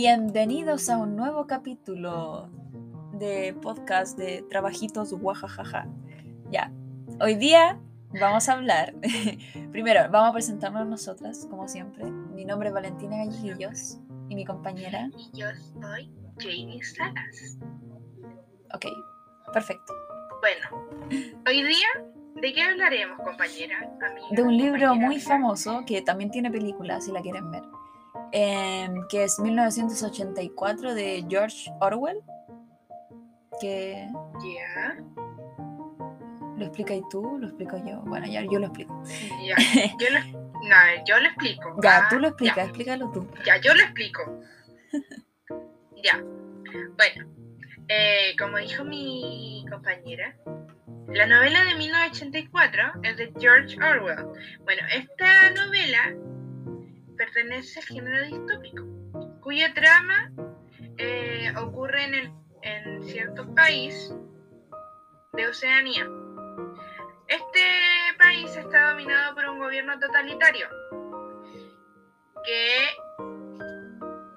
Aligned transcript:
Bienvenidos 0.00 0.88
a 0.90 0.96
un 0.96 1.16
nuevo 1.16 1.48
capítulo 1.48 2.48
de 3.14 3.52
podcast 3.60 4.16
de 4.16 4.44
Trabajitos 4.48 5.12
Guajajaja. 5.12 5.88
Ya, 6.52 6.70
hoy 7.20 7.34
día 7.34 7.80
vamos 8.20 8.48
a 8.48 8.52
hablar. 8.52 8.94
Primero, 9.72 10.08
vamos 10.08 10.30
a 10.30 10.32
presentarnos 10.34 10.86
nosotras, 10.86 11.48
como 11.50 11.66
siempre. 11.66 12.04
Mi 12.04 12.44
nombre 12.44 12.68
es 12.68 12.74
Valentina 12.74 13.16
Gallillos 13.16 13.98
y 14.28 14.36
mi 14.36 14.44
compañera. 14.44 15.10
Y 15.18 15.36
yo 15.36 15.48
soy 15.80 16.08
Jamie 16.38 16.80
Salas. 16.84 17.58
Ok, 18.72 18.86
perfecto. 19.52 19.92
Bueno, 20.40 20.88
hoy 21.44 21.62
día, 21.64 21.88
¿de 22.36 22.52
qué 22.52 22.62
hablaremos, 22.62 23.18
compañera? 23.18 23.78
Amiga, 24.08 24.28
De 24.30 24.42
un 24.42 24.56
libro 24.56 24.90
compañera, 24.90 25.06
muy 25.08 25.20
famoso 25.20 25.82
que 25.84 26.02
también 26.02 26.30
tiene 26.30 26.52
película, 26.52 27.00
si 27.00 27.10
la 27.10 27.20
quieren 27.20 27.50
ver. 27.50 27.64
Em, 28.32 28.94
que 29.08 29.24
es 29.24 29.38
1984 29.38 30.94
de 30.94 31.24
George 31.28 31.70
Orwell. 31.80 32.20
Que 33.60 34.06
Ya, 34.44 34.96
lo 36.56 36.64
explicas 36.64 36.98
tú, 37.10 37.38
lo 37.40 37.46
explico 37.48 37.76
yo. 37.84 38.00
Bueno, 38.02 38.26
ya 38.26 38.42
yo 38.42 38.58
lo 38.58 38.66
explico. 38.66 39.02
ya. 39.44 39.56
Yo 39.98 40.10
lo, 40.10 40.20
no, 40.68 40.76
yo 41.06 41.18
lo 41.20 41.26
explico. 41.28 41.76
Ya, 41.82 41.98
Ah, 41.98 42.06
tú 42.10 42.18
lo 42.18 42.28
explicas, 42.28 42.56
Ya, 42.56 42.64
explícalo 42.64 43.10
tú. 43.12 43.28
ya, 43.44 43.56
yo 43.60 43.74
lo 43.74 43.80
explico. 43.82 44.40
ya. 46.04 46.22
Bueno, 46.96 47.32
eh, 47.88 48.34
como 48.38 48.58
dijo 48.58 48.84
mi 48.84 49.64
compañera, 49.70 50.36
la 51.08 51.26
novela 51.26 51.64
de 51.64 51.74
1984 51.76 52.82
es 53.04 53.16
de 53.16 53.32
George 53.38 53.76
Orwell. 53.82 54.26
Bueno, 54.64 54.82
esta 54.94 55.50
novela 55.50 56.14
pertenece 57.18 57.80
al 57.80 57.86
género 57.86 58.24
distópico, 58.24 58.84
cuya 59.40 59.74
trama 59.74 60.30
eh, 60.96 61.52
ocurre 61.58 62.04
en, 62.04 62.14
el- 62.14 62.32
en 62.62 63.02
cierto 63.02 63.54
país 63.54 64.14
de 65.32 65.46
Oceanía. 65.48 66.08
Este 67.26 67.60
país 68.18 68.56
está 68.56 68.90
dominado 68.90 69.34
por 69.34 69.44
un 69.50 69.58
gobierno 69.58 69.98
totalitario 69.98 70.68
que 72.44 72.78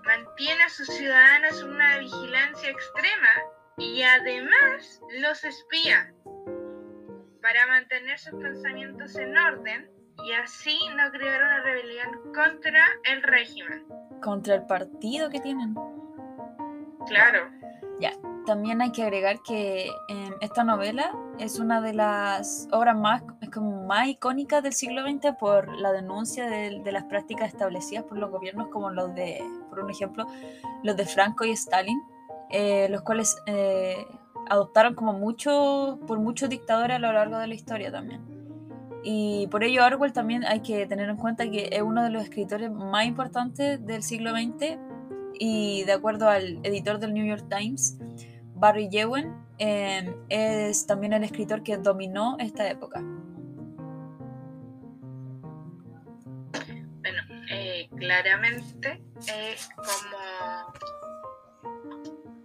mantiene 0.03 0.63
a 0.63 0.69
sus 0.69 0.88
ciudadanos 0.88 1.61
en 1.61 1.69
una 1.69 1.97
vigilancia 1.99 2.69
extrema 2.69 3.33
y 3.77 4.01
además 4.03 4.99
los 5.21 5.43
espía 5.45 6.13
para 7.41 7.66
mantener 7.67 8.19
sus 8.19 8.33
pensamientos 8.41 9.16
en 9.16 9.38
orden 9.38 9.89
y 10.23 10.31
así 10.33 10.77
no 10.95 11.11
crear 11.11 11.41
una 11.41 11.63
rebelión 11.63 12.09
contra 12.33 12.85
el 13.05 13.23
régimen. 13.23 13.85
Contra 14.21 14.55
el 14.55 14.65
partido 14.65 15.29
que 15.29 15.39
tienen. 15.39 15.75
Claro, 17.07 17.49
También 18.45 18.81
hay 18.81 18.91
que 18.91 19.03
agregar 19.03 19.41
que 19.43 19.87
em, 20.07 20.33
esta 20.41 20.63
novela 20.63 21.15
es 21.37 21.59
una 21.59 21.79
de 21.79 21.93
las 21.93 22.67
obras 22.71 22.97
más, 22.97 23.21
es 23.39 23.49
como 23.49 23.85
más 23.85 24.07
icónicas 24.07 24.63
del 24.63 24.73
siglo 24.73 25.03
XX 25.03 25.35
por 25.39 25.77
la 25.77 25.91
denuncia 25.91 26.47
de, 26.47 26.81
de 26.83 26.91
las 26.91 27.03
prácticas 27.03 27.49
establecidas 27.49 28.03
por 28.05 28.17
los 28.17 28.31
gobiernos 28.31 28.69
como 28.69 28.89
los 28.89 29.13
de, 29.13 29.43
por 29.69 29.79
un 29.79 29.91
ejemplo, 29.91 30.25
los 30.81 30.97
de 30.97 31.05
Franco 31.05 31.45
y 31.45 31.51
Stalin, 31.51 32.01
eh, 32.49 32.87
los 32.89 33.01
cuales 33.03 33.37
eh, 33.45 34.05
adoptaron 34.49 34.95
como 34.95 35.13
mucho, 35.13 35.99
por 36.07 36.19
muchos 36.19 36.49
dictadores 36.49 36.97
a 36.97 36.99
lo 36.99 37.13
largo 37.13 37.37
de 37.37 37.47
la 37.47 37.53
historia 37.53 37.91
también. 37.91 38.41
Y 39.03 39.47
por 39.47 39.63
ello 39.63 39.85
Orwell 39.85 40.13
también 40.13 40.45
hay 40.45 40.59
que 40.61 40.85
tener 40.85 41.09
en 41.09 41.17
cuenta 41.17 41.49
que 41.49 41.69
es 41.71 41.81
uno 41.81 42.03
de 42.03 42.11
los 42.11 42.23
escritores 42.23 42.71
más 42.71 43.05
importantes 43.05 43.83
del 43.85 44.03
siglo 44.03 44.31
XX 44.31 44.77
y 45.44 45.84
de 45.85 45.94
acuerdo 45.94 46.29
al 46.29 46.59
editor 46.63 47.00
del 47.00 47.13
New 47.13 47.25
York 47.25 47.45
Times, 47.50 47.97
Barry 48.53 48.89
Yewen, 48.89 49.34
eh, 49.57 50.16
es 50.29 50.85
también 50.85 51.13
el 51.13 51.23
escritor 51.23 51.63
que 51.63 51.78
dominó 51.78 52.38
esta 52.39 52.69
época. 52.69 53.01
bueno, 57.01 57.22
eh, 57.50 57.89
claramente 57.97 59.01
es 59.28 59.68
como 59.75 60.73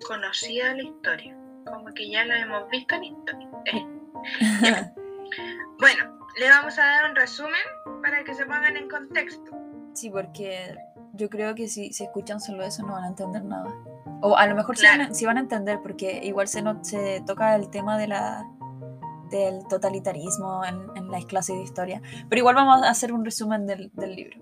conocida 0.06 0.74
la 0.74 0.82
historia, 0.82 1.36
como 1.66 1.92
que 1.92 2.08
ya 2.10 2.24
la 2.24 2.40
hemos 2.40 2.68
visto 2.70 2.94
en 2.94 3.04
historia. 3.04 3.48
Eh. 3.66 3.86
Bueno, 5.78 6.15
le 6.36 6.48
vamos 6.48 6.78
a 6.78 6.82
dar 6.82 7.10
un 7.10 7.16
resumen 7.16 7.52
para 8.02 8.22
que 8.24 8.34
se 8.34 8.44
pongan 8.44 8.76
en 8.76 8.88
contexto. 8.88 9.50
Sí, 9.94 10.10
porque 10.10 10.76
yo 11.14 11.28
creo 11.30 11.54
que 11.54 11.68
si, 11.68 11.92
si 11.92 12.04
escuchan 12.04 12.40
solo 12.40 12.62
eso 12.64 12.82
no 12.84 12.92
van 12.92 13.04
a 13.04 13.08
entender 13.08 13.44
nada. 13.44 13.72
O 14.20 14.36
a 14.36 14.46
lo 14.46 14.54
mejor 14.54 14.76
sí, 14.76 14.86
van 14.86 14.94
a, 14.94 14.96
Claro. 15.04 15.14
sí 15.14 15.26
van 15.26 15.36
a 15.38 15.40
entender, 15.40 15.80
porque 15.82 16.20
igual 16.22 16.48
se, 16.48 16.62
no, 16.62 16.82
se 16.84 17.22
toca 17.26 17.54
el 17.54 17.70
tema 17.70 17.98
de 17.98 18.08
la, 18.08 18.44
del 19.30 19.66
totalitarismo 19.68 20.64
en, 20.64 20.96
en 20.96 21.10
las 21.10 21.24
clases 21.26 21.56
de 21.56 21.62
historia. 21.62 22.02
Pero 22.28 22.40
igual 22.40 22.54
vamos 22.54 22.82
a 22.82 22.90
hacer 22.90 23.12
un 23.12 23.24
resumen 23.24 23.66
del, 23.66 23.90
del 23.94 24.14
libro. 24.14 24.40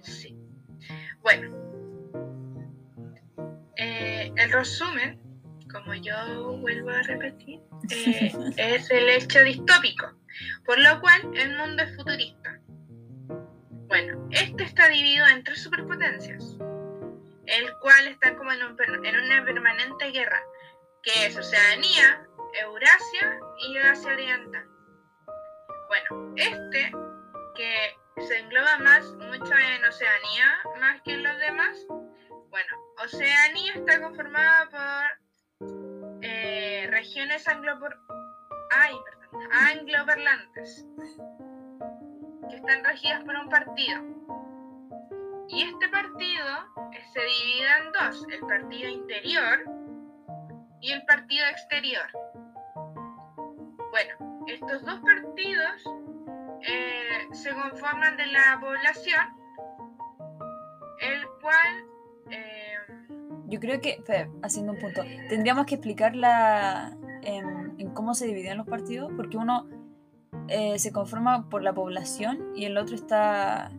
Sí. 0.00 0.36
Bueno, 1.22 1.54
eh, 3.76 4.32
el 4.36 4.52
resumen, 4.52 5.18
como 5.70 5.94
yo 5.94 6.14
vuelvo 6.58 6.90
a 6.90 7.02
repetir, 7.02 7.60
eh, 7.90 8.32
es 8.56 8.90
el 8.90 9.08
hecho 9.08 9.42
distópico, 9.42 10.06
por 10.64 10.78
lo 10.78 11.00
cual 11.00 11.30
el 11.34 11.56
mundo 11.56 11.82
es 11.82 11.96
futurista. 11.96 12.60
Bueno, 13.88 14.28
este 14.30 14.62
está 14.62 14.88
dividido 14.88 15.26
en 15.26 15.42
tres 15.42 15.62
superpotencias, 15.62 16.56
el 17.46 17.72
cual 17.80 18.06
está 18.06 18.36
como 18.36 18.52
en, 18.52 18.62
una 18.62 19.44
permanente 19.44 20.10
guerra, 20.12 20.40
que 21.02 21.26
es 21.26 21.36
Oceanía, 21.36 22.24
Eurasia 22.60 23.40
y 23.58 23.78
Asia 23.78 24.12
Oriental. 24.12 24.64
Bueno, 25.88 26.34
este 26.36 26.92
que 27.56 27.96
se 28.28 28.38
engloba 28.38 28.78
más 28.78 29.04
mucho 29.14 29.52
en 29.54 29.84
Oceanía 29.84 30.58
más 30.78 31.02
que 31.02 31.14
en 31.14 31.22
los 31.24 31.36
demás. 31.38 31.78
Bueno, 32.48 32.76
Oceanía 33.02 33.74
está 33.74 34.00
conformada 34.00 34.68
por 34.70 36.20
eh, 36.22 36.86
regiones 36.90 37.46
anglopor 37.48 37.98
ay, 38.70 38.94
perdón, 39.04 39.48
angloparlantes 39.52 40.86
que 42.48 42.56
están 42.56 42.84
regidas 42.84 43.24
por 43.24 43.36
un 43.36 43.48
partido. 43.48 44.02
Y 45.48 45.62
este 45.62 45.88
partido 45.88 46.46
se 47.12 47.20
divide 47.20 47.68
en 47.82 47.92
dos, 47.92 48.26
el 48.30 48.40
partido 48.40 48.88
interior 48.88 49.64
y 50.80 50.92
el 50.92 51.04
partido 51.06 51.44
exterior. 51.46 52.06
Bueno, 53.90 54.44
estos 54.46 54.84
dos 54.84 55.00
partidos 55.00 55.84
eh, 56.62 57.28
se 57.32 57.50
conforman 57.50 58.16
de 58.16 58.26
la 58.26 58.58
población, 58.60 59.26
el 61.00 61.26
cual 61.40 61.84
eh, 62.30 62.76
Yo 63.46 63.58
creo 63.58 63.80
que, 63.80 64.02
haciendo 64.42 64.72
un 64.72 64.78
punto, 64.78 65.02
tendríamos 65.28 65.66
que 65.66 65.74
explicar 65.74 66.14
la, 66.14 66.96
en, 67.22 67.59
en 67.80 67.90
cómo 67.90 68.14
se 68.14 68.26
dividen 68.26 68.58
los 68.58 68.66
partidos, 68.66 69.10
porque 69.16 69.36
uno 69.36 69.66
eh, 70.48 70.78
se 70.78 70.92
conforma 70.92 71.48
por 71.48 71.62
la 71.62 71.72
población 71.72 72.52
y 72.54 72.64
el 72.66 72.76
otro 72.78 72.94
está... 72.94 73.70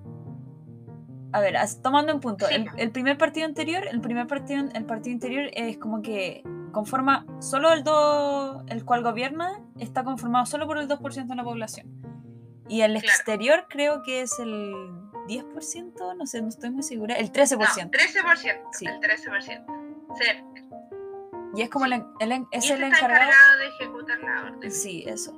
A 1.33 1.39
ver, 1.39 1.55
as- 1.55 1.81
tomando 1.81 2.11
en 2.11 2.19
punto, 2.19 2.45
Sí, 2.47 2.55
el, 2.55 2.67
el 2.77 2.91
primer 2.91 3.17
partido 3.17 3.45
anterior, 3.45 3.83
el 3.89 4.01
primer 4.01 4.27
partido, 4.27 4.65
el 4.73 4.85
partido 4.85 5.13
interior 5.13 5.49
es 5.53 5.77
como 5.77 6.01
que 6.01 6.43
conforma 6.73 7.25
solo 7.39 7.71
el 7.71 7.83
2, 7.83 8.63
el 8.67 8.83
cual 8.85 9.03
gobierna, 9.03 9.61
está 9.79 10.03
conformado 10.03 10.45
solo 10.45 10.67
por 10.67 10.77
el 10.77 10.87
2% 10.89 11.27
de 11.27 11.35
la 11.35 11.43
población. 11.43 11.87
Y 12.67 12.81
el 12.81 12.91
Claro. 12.93 13.07
exterior 13.07 13.65
creo 13.69 14.01
que 14.03 14.21
es 14.21 14.39
el 14.39 14.73
10%, 15.27 16.15
no 16.17 16.25
sé, 16.25 16.41
no 16.41 16.47
estoy 16.49 16.71
muy 16.71 16.83
segura, 16.83 17.15
el 17.15 17.31
13%. 17.31 17.57
no, 17.85 17.91
13%, 17.91 18.59
Sí. 18.73 18.85
el 18.87 18.99
13%. 18.99 19.65
Cerca. 20.17 20.70
Y 21.55 21.61
es 21.63 21.69
como 21.69 21.85
el, 21.85 21.93
el- 22.19 22.31
Y 22.31 22.45
es 22.51 22.63
este 22.65 22.73
el 22.75 22.83
encargado 22.83 23.57
de 23.59 23.67
ejecutar 23.67 24.19
la 24.19 24.43
orden. 24.43 24.71
Sí, 24.71 25.03
eso. 25.07 25.31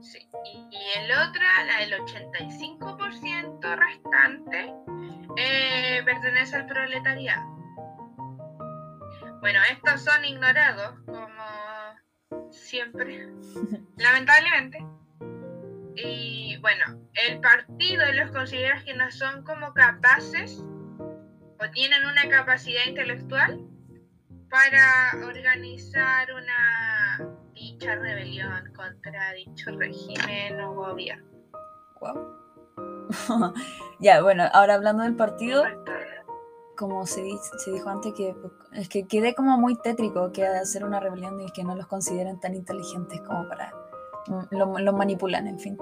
Sí. 0.00 0.28
Y, 0.44 0.68
y 0.70 0.98
el 0.98 1.10
otro, 1.12 1.42
la 1.66 1.78
del 1.80 1.92
85% 2.00 3.76
restante, 3.76 4.74
eh, 5.36 6.02
pertenece 6.04 6.56
al 6.56 6.66
proletariado. 6.66 7.42
Bueno, 9.40 9.60
estos 9.72 10.02
son 10.04 10.24
ignorados 10.24 10.98
como 11.06 12.50
siempre, 12.50 13.28
lamentablemente. 13.96 14.84
Y 15.96 16.56
bueno, 16.60 17.00
el 17.26 17.40
partido 17.40 18.04
los 18.12 18.30
considera 18.30 18.82
que 18.84 18.94
no 18.94 19.10
son 19.10 19.42
como 19.44 19.74
capaces 19.74 20.62
o 21.58 21.70
tienen 21.72 22.06
una 22.06 22.28
capacidad 22.28 22.84
intelectual 22.86 23.60
para 24.50 25.26
organizar 25.26 26.28
una 26.32 27.30
dicha 27.54 27.94
rebelión 27.94 28.72
contra 28.74 29.32
dicho 29.32 29.70
régimen 29.78 30.60
o 30.60 30.74
gobierno. 30.74 31.24
Guau. 31.98 32.40
ya, 34.00 34.22
bueno, 34.22 34.44
ahora 34.52 34.74
hablando 34.74 35.04
del 35.04 35.16
partido, 35.16 35.64
como 36.76 37.06
se, 37.06 37.22
se 37.58 37.72
dijo 37.72 37.88
antes, 37.88 38.12
que 38.14 38.34
es 38.72 38.88
que 38.88 39.06
quede 39.06 39.34
como 39.34 39.56
muy 39.58 39.76
tétrico 39.76 40.32
que 40.32 40.46
hacer 40.46 40.84
una 40.84 41.00
rebelión 41.00 41.40
y 41.40 41.50
que 41.52 41.62
no 41.62 41.74
los 41.76 41.86
consideren 41.86 42.40
tan 42.40 42.54
inteligentes 42.54 43.20
como 43.20 43.48
para 43.48 43.72
los 44.50 44.80
lo 44.80 44.92
manipulan, 44.92 45.46
en 45.46 45.58
fin. 45.58 45.78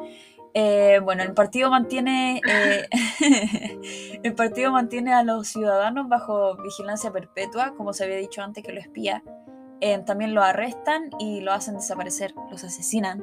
Eh, 0.55 1.01
bueno, 1.03 1.23
el 1.23 1.35
partido 1.35 1.71
mantiene 1.71 2.41
eh, 2.49 2.89
el 4.23 4.35
partido 4.35 4.73
mantiene 4.73 5.13
a 5.13 5.23
los 5.23 5.49
ciudadanos 5.49 6.09
bajo 6.09 6.57
vigilancia 6.57 7.13
perpetua, 7.13 7.75
como 7.77 7.93
se 7.93 8.05
había 8.05 8.17
dicho 8.17 8.43
antes 8.43 8.65
que 8.65 8.73
lo 8.73 8.81
espía. 8.81 9.23
Eh, 9.81 9.99
también 10.05 10.35
lo 10.35 10.43
arrestan 10.43 11.11
y 11.21 11.41
lo 11.41 11.53
hacen 11.53 11.75
desaparecer, 11.75 12.35
los 12.51 12.65
asesinan 12.65 13.23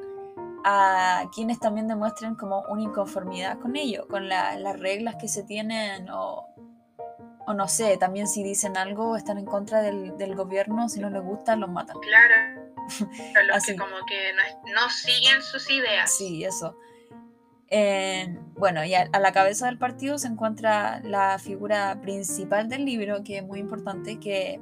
a 0.63 1.29
quienes 1.33 1.59
también 1.59 1.87
demuestren 1.87 2.35
como 2.35 2.63
una 2.69 2.81
inconformidad 2.81 3.59
con 3.59 3.75
ello, 3.75 4.07
con 4.07 4.27
las 4.29 4.79
reglas 4.79 5.15
que 5.19 5.27
se 5.27 5.43
tienen 5.43 6.09
o, 6.09 6.47
o, 7.45 7.53
no 7.53 7.67
sé, 7.67 7.97
también 7.97 8.27
si 8.27 8.41
dicen 8.41 8.75
algo 8.75 9.15
están 9.15 9.37
en 9.37 9.45
contra 9.45 9.81
del, 9.81 10.17
del 10.17 10.35
gobierno, 10.35 10.89
si 10.89 10.99
no 11.01 11.09
les 11.09 11.21
gusta 11.21 11.55
los 11.55 11.69
matan. 11.69 11.97
Claro. 11.99 12.65
los 13.47 13.65
que 13.65 13.75
como 13.75 13.95
que 14.07 14.33
no, 14.73 14.89
siguen 14.89 15.41
sus 15.41 15.69
ideas. 15.69 16.15
Sí, 16.15 16.43
eso. 16.43 16.77
Bueno, 18.55 18.85
y 18.85 18.93
a, 18.93 19.09
la 19.19 19.31
cabeza 19.31 19.65
del 19.65 19.77
partido 19.77 20.17
se 20.17 20.27
encuentra 20.27 21.01
la 21.01 21.39
figura 21.39 21.99
principal 22.01 22.69
del 22.69 22.85
libro, 22.85 23.23
que 23.23 23.37
es 23.37 23.43
muy 23.43 23.59
importante, 23.59 24.19
que 24.19 24.59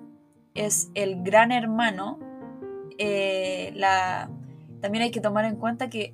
es 0.53 0.89
el 0.93 1.23
gran 1.23 1.51
hermano, 1.51 2.19
eh, 2.97 3.71
la 3.75 4.29
también 4.81 5.03
hay 5.03 5.11
que 5.11 5.21
tomar 5.21 5.45
en 5.45 5.55
cuenta 5.55 5.89
que 5.89 6.13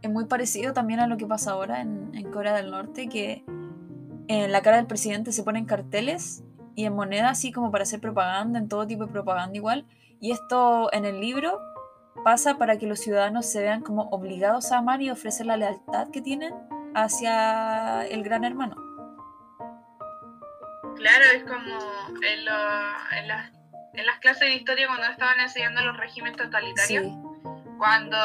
es 0.00 0.10
muy 0.10 0.24
parecido 0.24 0.72
también 0.72 1.00
a 1.00 1.06
lo 1.06 1.18
que 1.18 1.26
pasa 1.26 1.50
ahora 1.50 1.82
en, 1.82 2.12
Corea 2.32 2.54
del 2.54 2.70
Norte, 2.70 3.10
que 3.10 3.44
en 4.26 4.52
la 4.52 4.62
cara 4.62 4.78
del 4.78 4.86
presidente 4.86 5.32
se 5.32 5.42
ponen 5.42 5.66
carteles 5.66 6.42
y 6.74 6.86
en 6.86 6.94
moneda 6.94 7.28
así 7.28 7.52
como 7.52 7.70
para 7.70 7.82
hacer 7.82 8.00
propaganda, 8.00 8.58
en 8.58 8.68
todo 8.68 8.86
tipo 8.86 9.04
de 9.04 9.12
propaganda 9.12 9.54
igual. 9.54 9.84
Y 10.18 10.32
esto 10.32 10.90
en 10.94 11.04
el 11.04 11.20
libro 11.20 11.60
pasa 12.24 12.58
para 12.58 12.78
que 12.78 12.86
los 12.86 13.00
ciudadanos 13.00 13.46
se 13.46 13.60
vean 13.60 13.82
como 13.82 14.08
obligados 14.10 14.72
a 14.72 14.78
amar 14.78 15.02
y 15.02 15.10
ofrecer 15.10 15.46
la 15.46 15.56
lealtad 15.56 16.08
que 16.10 16.22
tienen 16.22 16.54
hacia 16.94 18.06
el 18.06 18.24
gran 18.24 18.44
hermano. 18.44 18.76
Claro, 20.96 21.24
es 21.34 21.44
como 21.44 21.78
en, 22.22 22.44
las, 23.26 24.18
clases 24.20 24.48
de 24.48 24.54
historia 24.54 24.86
cuando 24.86 25.06
estaban 25.06 25.38
enseñando 25.40 25.82
los 25.82 25.96
regímenes 25.96 26.36
totalitarios 26.36 27.06
cuando 27.78 28.16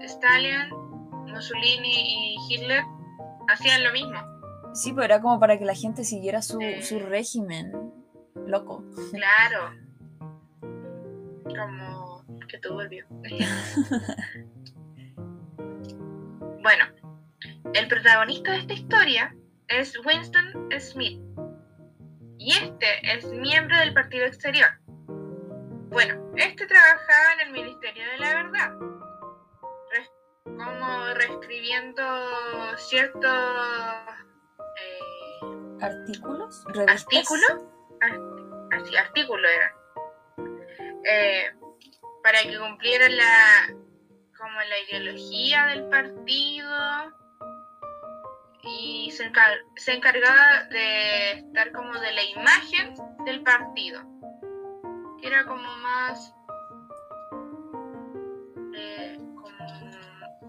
Stalin, 0.00 0.70
Mussolini 1.26 2.34
y 2.34 2.36
Hitler 2.48 2.82
hacían 3.48 3.82
lo 3.82 3.92
mismo. 3.92 4.20
Sí, 4.74 4.92
pero 4.92 5.04
era 5.04 5.20
como 5.20 5.40
para 5.40 5.58
que 5.58 5.64
la 5.64 5.74
gente 5.74 6.04
siguiera 6.04 6.42
su, 6.42 6.58
régimen. 7.08 7.72
Loco. 8.46 8.84
Claro. 9.12 9.74
Como 11.44 12.11
bueno, 16.62 16.84
el 17.74 17.88
protagonista 17.88 18.52
de 18.52 18.58
esta 18.58 18.74
historia 18.74 19.34
es 19.68 19.98
Winston 20.04 20.68
Smith. 20.78 21.20
Y 22.38 22.52
este 22.52 23.14
es 23.14 23.24
miembro 23.26 23.76
del 23.78 23.94
Partido 23.94 24.26
Exterior. 24.26 24.68
Bueno, 25.90 26.32
este 26.36 26.66
trabajaba 26.66 27.32
en 27.34 27.40
el 27.48 27.52
Ministerio 27.52 28.04
de 28.12 28.18
la 28.18 28.34
Verdad, 28.34 28.72
como 30.44 31.14
reescribiendo 31.14 32.02
ciertos 32.78 33.32
eh, 34.80 35.40
artículos, 35.80 36.64
artículos, 36.88 37.58
así 38.72 38.96
artículos 38.96 39.50
eran, 39.50 39.70
eh, 41.04 41.50
para 42.22 42.42
que 42.42 42.58
cumplieran 42.58 43.16
la 43.16 43.74
como 44.36 44.60
la 44.60 44.78
ideología 44.88 45.66
del 45.66 45.88
partido 45.88 47.12
y 48.64 49.10
se, 49.12 49.30
se 49.76 49.92
encargaba 49.92 50.64
de 50.70 51.32
estar 51.32 51.72
como 51.72 51.92
de 52.00 52.12
la 52.12 52.24
imagen 52.24 52.94
del 53.24 53.42
partido 53.42 54.02
era 55.22 55.44
como 55.46 55.62
más 55.82 56.34
eh, 58.74 59.18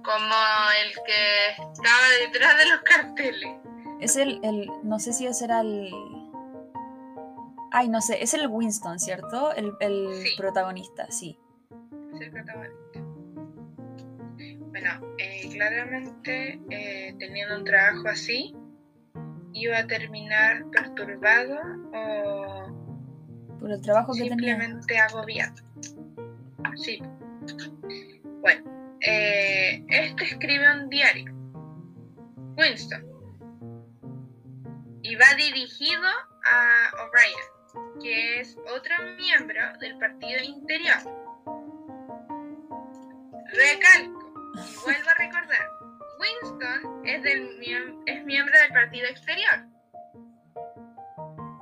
como, 0.03 0.35
el 0.83 0.93
que 1.05 1.49
estaba 1.71 2.09
detrás 2.19 2.57
de 2.57 2.65
los 2.69 2.81
carteles. 2.81 3.49
Es 4.01 4.17
el, 4.17 4.39
el, 4.43 4.69
no 4.83 4.99
sé 4.99 5.13
si 5.13 5.27
ese 5.27 5.45
era 5.45 5.61
el... 5.61 5.89
Ay, 7.71 7.87
no 7.87 8.01
sé, 8.01 8.21
es 8.21 8.33
el 8.33 8.47
Winston, 8.47 8.99
¿cierto? 8.99 9.53
El, 9.53 9.73
el 9.79 10.25
protagonista, 10.37 11.09
sí. 11.09 11.39
Es 12.13 12.21
el 12.21 12.31
protagonista. 12.31 12.99
Bueno, 14.73 15.15
eh, 15.17 15.49
claramente 15.51 16.59
eh, 16.69 17.15
teniendo 17.19 17.57
un 17.57 17.63
trabajo 17.63 18.07
así, 18.07 18.55
iba 19.53 19.77
a 19.77 19.87
terminar 19.87 20.65
perturbado 20.71 21.59
o 21.93 23.57
por 23.59 23.71
el 23.71 23.81
trabajo 23.81 24.13
que 24.13 24.21
tenía. 24.21 24.35
Simplemente 24.35 24.97
agobiado. 24.97 25.55
Sí. 26.75 27.01
Bueno, 28.41 28.97
eh, 29.01 29.85
este 29.87 30.25
escribe 30.25 30.65
un 30.75 30.89
diario, 30.89 31.33
Winston, 32.57 33.05
y 35.01 35.15
va 35.15 35.25
dirigido 35.37 36.03
a 36.45 36.89
O'Brien, 37.03 38.01
que 38.01 38.39
es 38.39 38.57
otro 38.75 38.95
miembro 39.17 39.61
del 39.79 39.97
partido 39.97 40.43
interior. 40.43 41.22
Recalco 43.53 44.33
y 44.55 44.83
vuelvo 44.83 45.09
a 45.09 45.13
recordar, 45.13 45.69
Winston 46.19 47.05
es, 47.05 47.23
del, 47.23 47.59
es 48.07 48.25
miembro 48.25 48.53
del 48.59 48.73
partido 48.73 49.07
exterior 49.07 49.67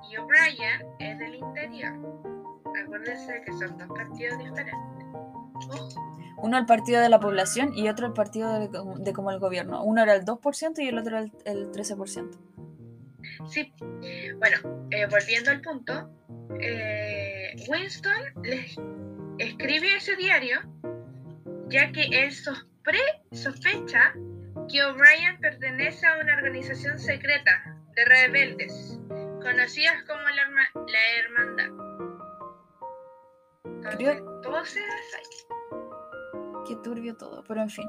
y 0.10 0.18
O'Brien 0.18 0.82
es 1.00 1.20
del 1.20 1.36
interior. 1.36 1.94
Acuérdense 2.84 3.42
que 3.46 3.52
son 3.54 3.78
dos 3.78 3.88
partidos 3.90 4.38
diferentes. 4.38 4.76
Uno 6.38 6.58
el 6.58 6.66
partido 6.66 7.02
de 7.02 7.10
la 7.10 7.20
población 7.20 7.78
y 7.78 7.88
otro 7.90 8.08
el 8.08 8.14
partido 8.14 8.60
de, 8.60 9.14
como 9.14 9.32
el 9.32 9.40
gobierno. 9.40 9.84
Uno 9.84 10.02
era 10.02 10.16
el 10.16 10.26
2% 10.26 10.80
y 10.80 10.88
el 10.88 10.98
otro 10.98 11.18
el, 11.18 11.32
el 11.46 11.72
13%. 11.72 12.52
Sí, 13.48 13.74
bueno, 14.38 14.88
eh, 14.92 15.06
volviendo 15.08 15.52
al 15.52 15.62
punto, 15.62 16.10
eh, 16.60 17.54
Winston 17.68 18.44
les 18.44 18.78
escribe 19.38 19.96
ese 19.96 20.16
diario 20.16 20.60
ya 21.72 21.92
que 21.92 22.04
él 22.12 22.32
sospecha 23.32 24.14
que 24.70 24.84
O'Brien 24.84 25.40
pertenece 25.40 26.06
a 26.06 26.20
una 26.20 26.36
organización 26.36 27.00
secreta 27.00 27.78
de 27.96 28.06
rebeldes 28.06 29.00
conocidas 29.42 30.04
como 30.04 30.22
la, 30.22 30.50
la 30.88 31.00
hermandad. 31.20 31.72
todo 34.44 34.66
se 34.66 34.80
Qué 36.68 36.76
turbio 36.84 37.16
todo, 37.16 37.44
pero 37.48 37.62
en 37.62 37.70
fin. 37.70 37.88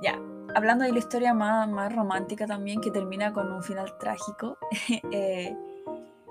Ya, 0.00 0.18
hablando 0.54 0.84
de 0.84 0.92
la 0.92 0.98
historia 0.98 1.34
más, 1.34 1.68
más 1.68 1.94
romántica 1.94 2.46
también, 2.46 2.80
que 2.80 2.90
termina 2.90 3.32
con 3.32 3.52
un 3.52 3.62
final 3.62 3.98
trágico, 3.98 4.58
eh, 5.12 5.54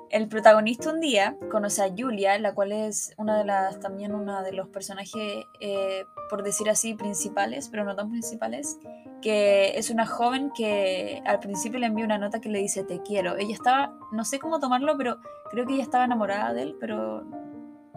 el 0.09 0.27
protagonista 0.27 0.89
un 0.91 0.99
día 0.99 1.35
conoce 1.49 1.83
a 1.83 1.89
Julia, 1.95 2.37
la 2.39 2.53
cual 2.53 2.71
es 2.71 3.13
una 3.17 3.37
de 3.37 3.45
las, 3.45 3.79
también 3.79 4.13
una 4.13 4.41
de 4.41 4.53
los 4.53 4.67
personajes, 4.69 5.45
eh, 5.59 6.05
por 6.29 6.43
decir 6.43 6.69
así, 6.69 6.93
principales, 6.93 7.69
pero 7.69 7.83
no 7.83 7.95
tan 7.95 8.09
principales, 8.09 8.77
que 9.21 9.77
es 9.77 9.89
una 9.89 10.05
joven 10.05 10.51
que 10.55 11.21
al 11.25 11.39
principio 11.39 11.79
le 11.79 11.87
envía 11.87 12.05
una 12.05 12.17
nota 12.17 12.39
que 12.39 12.49
le 12.49 12.59
dice 12.59 12.83
te 12.83 13.01
quiero. 13.01 13.37
Ella 13.37 13.53
estaba, 13.53 13.93
no 14.11 14.23
sé 14.23 14.39
cómo 14.39 14.59
tomarlo, 14.59 14.97
pero 14.97 15.19
creo 15.49 15.65
que 15.65 15.73
ella 15.73 15.83
estaba 15.83 16.05
enamorada 16.05 16.53
de 16.53 16.63
él, 16.63 16.75
pero 16.79 17.25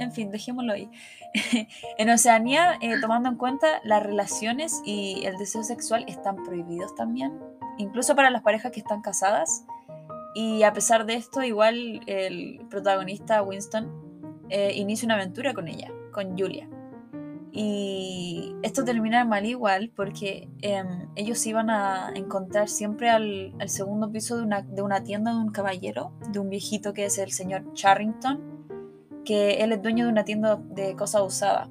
en 0.00 0.12
fin, 0.12 0.30
dejémoslo 0.30 0.72
ahí. 0.72 0.90
en 1.98 2.10
Oceanía, 2.10 2.78
eh, 2.80 2.98
tomando 3.00 3.28
en 3.28 3.36
cuenta 3.36 3.80
las 3.84 4.02
relaciones 4.02 4.80
y 4.84 5.24
el 5.26 5.36
deseo 5.36 5.62
sexual 5.62 6.04
están 6.08 6.36
prohibidos 6.36 6.94
también, 6.94 7.38
incluso 7.76 8.16
para 8.16 8.30
las 8.30 8.42
parejas 8.42 8.72
que 8.72 8.80
están 8.80 9.02
casadas. 9.02 9.64
Y 10.34 10.62
a 10.62 10.72
pesar 10.72 11.06
de 11.06 11.14
esto, 11.14 11.42
igual 11.42 12.00
el 12.06 12.60
protagonista 12.70 13.42
Winston 13.42 14.10
eh, 14.48 14.72
inicia 14.74 15.06
una 15.06 15.14
aventura 15.14 15.54
con 15.54 15.68
ella, 15.68 15.92
con 16.12 16.38
Julia. 16.38 16.68
Y 17.52 18.54
esto 18.62 18.84
termina 18.84 19.24
mal 19.24 19.44
igual 19.44 19.90
porque 19.94 20.48
em, 20.62 21.08
ellos 21.16 21.44
iban 21.46 21.68
a 21.68 22.12
encontrar 22.14 22.68
siempre 22.68 23.10
al, 23.10 23.54
segundo 23.66 24.10
piso 24.10 24.36
de 24.36 24.44
una, 24.44 24.62
de 24.62 24.82
una, 24.82 25.02
tienda 25.02 25.32
de 25.32 25.38
un 25.38 25.50
caballero, 25.50 26.12
de 26.28 26.38
un 26.38 26.48
viejito 26.48 26.92
que 26.92 27.06
es 27.06 27.18
el 27.18 27.32
señor 27.32 27.72
Charrington, 27.74 28.40
que 29.24 29.62
él 29.62 29.72
es 29.72 29.82
dueño 29.82 30.04
de 30.04 30.12
una 30.12 30.24
tienda 30.24 30.60
de 30.62 30.94
cosas 30.94 31.22
usadas. 31.22 31.68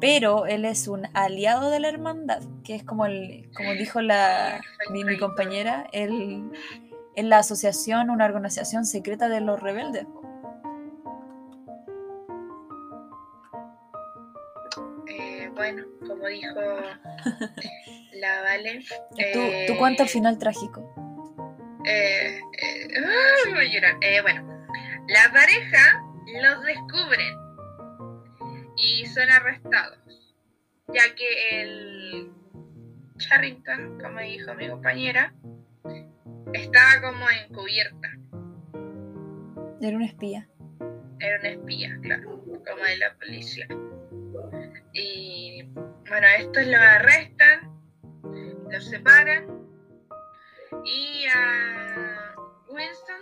Pero 0.00 0.46
él 0.46 0.64
es 0.64 0.88
un 0.88 1.06
aliado 1.14 1.70
de 1.70 1.80
la 1.80 1.88
hermandad, 1.88 2.42
que 2.64 2.74
es 2.74 2.82
como, 2.82 3.06
el, 3.06 3.50
como 3.56 3.72
dijo 3.72 4.00
la, 4.00 4.60
mi, 4.90 5.04
mi 5.04 5.16
compañera, 5.16 5.88
él 5.92 6.50
es 7.18 7.24
la 7.24 7.38
asociación, 7.38 8.10
una 8.10 8.26
organización 8.26 8.86
secreta 8.86 9.28
de 9.28 9.40
los 9.40 9.60
rebeldes. 9.60 10.06
Eh, 15.08 15.50
bueno, 15.52 15.84
como 16.06 16.26
dijo 16.28 16.54
la 18.14 18.42
Vale. 18.42 18.84
¿Tú, 19.32 19.40
¿Tú 19.66 19.78
cuánto 19.78 20.04
al 20.04 20.08
final 20.08 20.38
trágico? 20.38 20.94
Eh, 21.84 22.40
eh, 22.62 22.88
voy 23.52 23.66
a 23.66 23.72
llorar. 23.72 23.96
Eh, 24.00 24.20
bueno, 24.22 24.66
la 25.08 25.32
pareja 25.32 26.04
los 26.40 26.64
descubren 26.64 27.34
y 28.76 29.06
son 29.06 29.28
arrestados, 29.28 29.98
ya 30.86 31.14
que 31.16 31.62
el 31.62 32.32
Charrington, 33.16 33.98
como 34.00 34.20
dijo 34.20 34.54
mi 34.54 34.68
compañera, 34.68 35.34
estaba 36.52 37.00
como 37.02 37.30
encubierta. 37.30 38.08
Era 39.80 39.96
un 39.96 40.02
espía. 40.02 40.48
Era 41.20 41.38
un 41.40 41.46
espía, 41.46 41.98
claro, 42.02 42.42
como 42.44 42.84
de 42.84 42.96
la 42.98 43.14
policía. 43.16 43.66
Y 44.92 45.62
bueno, 46.08 46.26
estos 46.38 46.66
lo 46.66 46.78
arrestan, 46.78 47.70
los 48.70 48.84
separan 48.84 49.46
y 50.84 51.26
a 51.34 52.34
Winston 52.68 53.20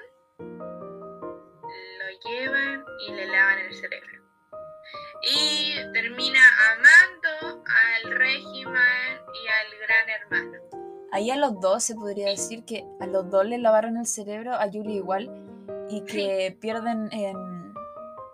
lo 1.98 2.30
llevan 2.30 2.84
y 3.06 3.12
le 3.12 3.26
lavan 3.26 3.58
el 3.58 3.74
cerebro. 3.74 4.22
Y 5.22 5.74
termina 5.92 6.40
amando 6.72 6.95
Ahí 11.16 11.30
a 11.30 11.36
los 11.38 11.58
dos 11.60 11.82
se 11.82 11.94
podría 11.94 12.28
decir 12.28 12.62
que 12.66 12.86
a 13.00 13.06
los 13.06 13.30
dos 13.30 13.46
le 13.46 13.56
lavaron 13.56 13.96
el 13.96 14.04
cerebro, 14.04 14.52
a 14.52 14.66
Julie 14.70 14.96
igual, 14.96 15.30
y 15.88 16.02
que 16.02 16.54
pierden 16.60 17.08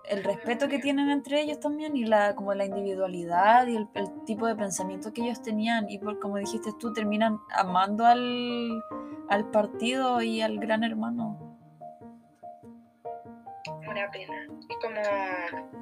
el 0.06 0.24
respeto 0.24 0.66
que 0.66 0.80
tienen 0.80 1.08
entre 1.08 1.42
ellos 1.42 1.60
también 1.60 1.96
y 1.96 2.04
la 2.06 2.34
como 2.34 2.52
la 2.54 2.64
individualidad 2.64 3.68
y 3.68 3.76
el, 3.76 3.88
el, 3.94 4.24
tipo 4.24 4.48
de 4.48 4.56
pensamiento 4.56 5.12
que 5.12 5.22
ellos 5.22 5.40
tenían. 5.42 5.88
Y 5.88 5.98
por 5.98 6.18
como 6.18 6.38
dijiste 6.38 6.72
tú 6.80 6.92
terminan 6.92 7.38
amando 7.54 8.04
al, 8.04 8.82
al 9.28 9.48
partido 9.52 10.20
y 10.20 10.40
al 10.40 10.58
gran 10.58 10.82
hermano. 10.82 11.38
Una 13.88 14.10
pena. 14.10 14.48
Es 14.68 14.76
como 14.82 15.81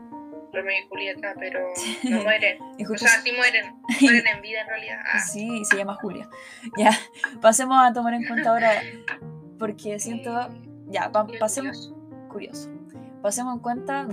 Romeo 0.52 0.84
y 0.84 0.88
Julieta, 0.88 1.34
pero 1.38 1.60
no 2.10 2.22
mueren. 2.22 2.58
o 2.60 2.98
sea, 2.98 3.20
sí 3.22 3.32
mueren, 3.32 3.74
mueren 4.00 4.26
en 4.26 4.42
vida 4.42 4.62
en 4.62 4.68
realidad. 4.68 4.98
Ah. 5.12 5.18
Sí, 5.20 5.64
se 5.64 5.76
llama 5.76 5.94
Julia. 6.00 6.28
Ya, 6.76 6.90
pasemos 7.40 7.78
a 7.80 7.92
tomar 7.92 8.14
en 8.14 8.26
cuenta 8.26 8.50
ahora, 8.50 8.70
porque 9.58 9.98
siento, 9.98 10.48
ya, 10.88 11.10
pasemos, 11.38 11.94
curioso, 12.28 12.70
pasemos 13.22 13.54
en 13.54 13.60
cuenta, 13.60 14.06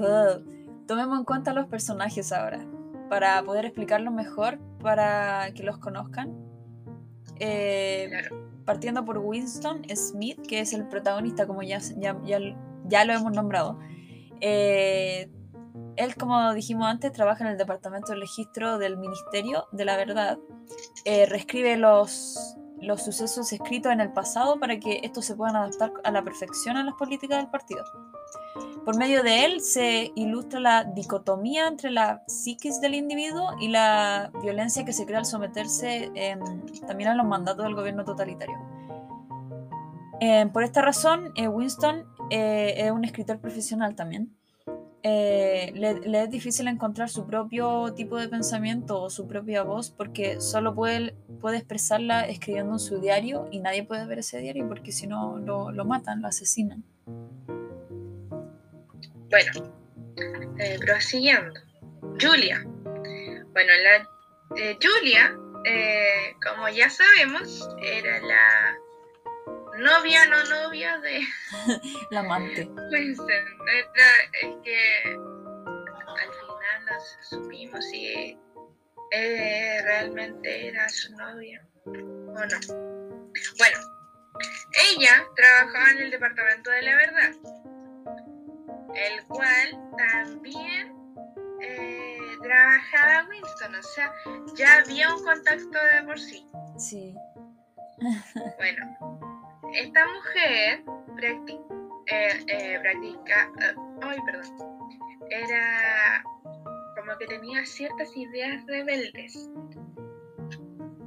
tomemos 0.88 1.20
en 1.20 1.26
cuenta 1.26 1.54
los 1.54 1.68
personajes 1.68 2.32
ahora, 2.32 2.66
para 3.10 3.42
poder 3.44 3.66
explicarlo 3.66 4.12
mejor, 4.12 4.60
para 4.82 5.52
que 5.54 5.64
los 5.64 5.78
conozcan. 5.78 6.36
Eh, 7.40 8.10
partiendo 8.66 9.06
por 9.06 9.20
Winston 9.20 9.84
Smith, 9.96 10.40
que 10.46 10.60
es 10.60 10.74
el 10.74 10.88
protagonista, 10.88 11.48
como 11.48 11.64
ya, 11.64 11.80
ya, 11.98 12.20
ya, 12.26 12.40
ya 12.86 13.06
lo 13.06 13.14
hemos 13.14 13.32
nombrado. 13.32 13.80
Eh, 14.42 15.30
él, 15.98 16.16
como 16.16 16.54
dijimos 16.54 16.88
antes, 16.88 17.12
trabaja 17.12 17.44
en 17.44 17.52
el 17.52 17.58
Departamento 17.58 18.14
de 18.14 18.20
Registro 18.20 18.78
del 18.78 18.98
Ministerio 18.98 19.68
de 19.72 19.84
la 19.84 19.98
Verdad. 19.98 20.38
Eh, 21.06 21.26
reescribe 21.26 21.76
los, 21.76 22.56
los 22.80 23.04
sucesos 23.04 23.52
escritos 23.52 23.92
en 23.92 24.00
el 24.00 24.14
pasado 24.14 24.60
para 24.60 24.80
que 24.80 25.02
estos 25.04 25.26
se 25.26 25.36
puedan 25.36 25.56
adaptar 25.56 25.92
a 26.04 26.12
la 26.12 26.24
perfección 26.24 26.78
a 26.78 26.84
las 26.84 26.94
políticas 26.94 27.40
del 27.40 27.50
partido. 27.50 27.84
Por 28.86 28.98
medio 28.98 29.24
de 29.24 29.46
él 29.46 29.62
se 29.62 30.12
ilustra 30.16 30.60
la 30.60 30.84
dicotomía 30.84 31.68
entre 31.68 31.92
la 31.92 32.24
psiquis 32.28 32.80
del 32.80 32.94
individuo 32.94 33.50
y 33.60 33.68
la 33.68 34.32
violencia 34.42 34.86
que 34.86 34.94
se 34.94 35.06
crea 35.06 35.20
al 35.20 35.26
someterse 35.26 36.12
también 36.88 37.10
a 37.10 37.16
los 37.16 37.26
mandatos 37.26 37.66
del 37.66 37.76
gobierno 37.76 38.06
totalitario. 38.06 38.56
Eh, 40.22 40.48
por 40.54 40.64
esta 40.64 40.82
razón, 40.82 41.32
eh, 41.36 41.48
Winston 41.48 42.06
es 42.30 42.92
un 42.92 43.04
escritor 43.04 43.40
profesional 43.40 43.96
también. 43.96 44.37
Eh, 45.10 45.72
le, 45.74 46.24
es 46.24 46.30
difícil 46.30 46.68
encontrar 46.68 47.10
su 47.10 47.26
propio 47.26 47.94
tipo 47.94 48.18
de 48.18 48.28
pensamiento 48.28 49.02
o 49.02 49.10
su 49.10 49.26
propia 49.26 49.64
voz 49.64 49.90
porque 49.90 50.42
solo 50.42 50.76
puede, 50.76 51.16
puede 51.40 51.58
expresarla 51.58 52.28
escribiendo 52.28 52.74
en 52.74 52.80
su 52.80 53.00
diario 53.00 53.48
y 53.50 53.60
nadie 53.62 53.84
puede 53.84 54.06
ver 54.06 54.20
ese 54.20 54.40
diario 54.40 54.68
porque 54.68 54.92
si 54.92 55.08
no 55.08 55.38
lo, 55.38 55.72
lo, 55.72 55.86
matan, 55.86 56.22
lo 56.22 56.28
asesinan. 56.28 56.84
Bueno, 59.30 59.52
eh, 60.60 60.78
prosiguiendo. 60.86 61.54
Julia. 62.20 62.62
Bueno, 62.66 63.72
la 63.84 64.60
eh, 64.62 64.78
Julia, 64.82 65.34
eh, 65.64 66.36
como 66.46 66.68
ya 66.68 66.90
sabemos, 66.90 67.70
era 67.82 68.20
la 68.20 68.76
novia, 69.78 70.26
no 70.28 70.44
novia 70.46 70.98
de... 71.00 71.22
la 72.12 72.20
amante. 72.22 72.70
Pues 72.90 73.18
es 73.20 74.56
que 74.64 75.02
al 75.06 76.34
final 76.34 76.86
nos 76.86 77.18
supimos 77.30 77.86
si 77.90 78.38
eh, 79.12 79.82
realmente 79.84 80.68
era 80.68 80.88
su 80.90 81.16
novia 81.16 81.66
o 81.86 81.92
no. 81.92 82.60
Bueno, 83.58 83.78
ella 84.92 85.26
trabajaba 85.36 85.92
en 85.92 85.98
el 86.00 86.12
Departamento 86.12 86.72
de 86.72 86.82
la 86.82 86.96
Verdad, 86.96 87.32
el 88.96 89.24
cual 89.28 89.92
también 89.98 90.96
eh, 91.62 92.18
trabajaba 92.42 93.28
Winston, 93.30 93.76
o 93.76 93.84
sea, 93.84 94.14
ya 94.56 94.78
había 94.78 95.16
un 95.16 95.24
contacto 95.24 95.78
de 95.94 96.04
por 96.04 96.20
sí. 96.20 96.46
Sí. 96.78 97.16
Bueno, 98.58 99.07
esta 99.78 100.06
mujer 100.08 100.84
eh, 102.08 102.46
eh, 102.48 102.80
practica, 102.82 103.52
eh, 103.62 103.76
ay, 104.02 104.18
perdón, 104.26 104.46
era 105.30 106.24
como 106.96 107.18
que 107.20 107.28
tenía 107.28 107.66
ciertas 107.66 108.16
ideas 108.16 108.66
rebeldes. 108.66 109.50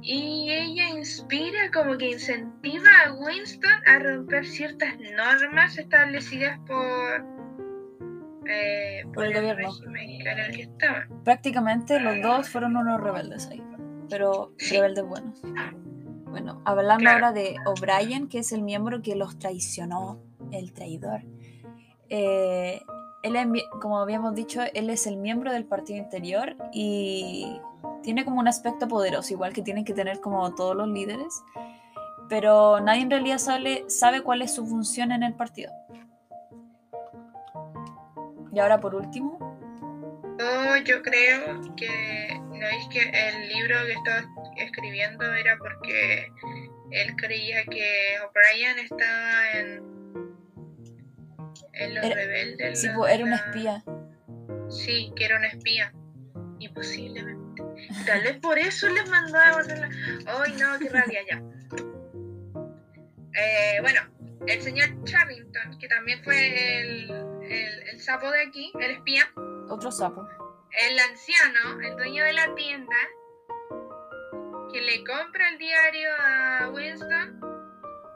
Y 0.03 0.49
ella 0.49 0.89
inspira, 0.89 1.69
como 1.71 1.97
que 1.97 2.11
incentiva 2.11 2.89
a 3.05 3.13
Winston 3.13 3.71
a 3.85 3.99
romper 3.99 4.45
ciertas 4.47 4.97
normas 5.15 5.77
establecidas 5.77 6.57
por, 6.65 7.23
por, 9.13 9.25
el, 9.25 9.33
gobierno 9.33 9.69
en 9.85 10.39
el 10.39 10.55
que 10.55 10.61
estaba. 10.63 11.07
Prácticamente 11.23 11.99
los 11.99 12.21
dos 12.21 12.49
fueron 12.49 12.77
unos 12.77 12.99
rebeldes 12.99 13.47
ahí, 13.49 13.61
pero 14.09 14.53
rebeldes 14.57 15.05
buenos. 15.05 15.41
Bueno, 16.31 16.61
hablando 16.63 17.09
ahora 17.09 17.33
de 17.33 17.57
O'Brien, 17.65 18.29
que 18.29 18.39
es 18.39 18.53
el 18.53 18.61
miembro 18.61 19.01
que 19.01 19.15
los 19.15 19.37
traicionó, 19.37 20.23
el 20.51 20.71
traidor. 20.71 21.21
Eh, 22.07 22.81
él, 23.21 23.35
como 23.81 23.99
habíamos 23.99 24.33
dicho, 24.33 24.61
él 24.73 24.89
es 24.89 25.07
el 25.07 25.17
miembro 25.17 25.51
del 25.51 25.65
partido 25.65 25.99
interior 25.99 26.55
y 26.71 27.59
tiene 28.01 28.23
como 28.23 28.39
un 28.39 28.47
aspecto 28.47 28.87
poderoso, 28.87 29.33
igual 29.33 29.51
que 29.51 29.61
tienen 29.61 29.83
que 29.83 29.93
tener 29.93 30.21
como 30.21 30.55
todos 30.55 30.75
los 30.75 30.87
líderes, 30.87 31.43
pero 32.29 32.79
nadie 32.79 33.01
en 33.01 33.11
realidad 33.11 33.37
sabe, 33.37 33.83
sabe 33.89 34.21
cuál 34.21 34.41
es 34.41 34.55
su 34.55 34.65
función 34.65 35.11
en 35.11 35.23
el 35.23 35.33
partido. 35.33 35.73
Y 38.53 38.59
ahora 38.59 38.79
por 38.79 38.95
último. 38.95 39.37
Oh, 40.39 40.77
yo 40.85 41.01
creo 41.03 41.75
que 41.75 42.41
no 42.61 42.67
es 42.67 42.87
que 42.89 43.01
el 43.01 43.49
libro 43.49 43.75
que 43.87 43.93
estaba 43.93 44.23
escribiendo 44.57 45.33
era 45.33 45.57
porque 45.57 46.31
él 46.91 47.15
creía 47.15 47.65
que 47.65 48.17
O'Brien 48.23 48.77
estaba 48.77 49.51
en, 49.53 49.83
en 51.73 51.95
los 51.95 52.13
rebeldes. 52.13 52.79
Sí, 52.79 52.87
pues, 52.95 53.15
era 53.15 53.25
un 53.25 53.33
espía. 53.33 53.83
Sí, 54.69 55.11
que 55.15 55.25
era 55.25 55.37
un 55.37 55.45
espía. 55.45 55.91
Y 56.59 56.69
posiblemente. 56.69 57.63
Tal 58.05 58.21
vez 58.21 58.37
por 58.37 58.59
eso 58.59 58.87
les 58.89 59.09
mandó 59.09 59.39
a 59.39 59.53
guardarla. 59.53 59.89
¡Ay, 60.27 60.53
no! 60.59 60.77
¡Qué 60.77 60.89
rabia 60.89 61.21
ya! 61.31 61.41
Eh, 63.33 63.81
bueno, 63.81 64.01
el 64.45 64.61
señor 64.61 65.03
Charrington, 65.03 65.79
que 65.79 65.87
también 65.87 66.23
fue 66.23 66.79
el, 66.81 67.09
el, 67.41 67.87
el 67.87 67.99
sapo 67.99 68.29
de 68.29 68.43
aquí, 68.43 68.71
el 68.79 68.91
espía. 68.91 69.23
Otro 69.67 69.91
sapo 69.91 70.27
el 70.79 70.99
anciano, 70.99 71.81
el 71.81 71.95
dueño 71.95 72.23
de 72.23 72.33
la 72.33 72.55
tienda, 72.55 72.95
que 74.71 74.81
le 74.81 75.03
compra 75.03 75.49
el 75.49 75.57
diario 75.57 76.09
a 76.19 76.69
Winston, 76.69 77.41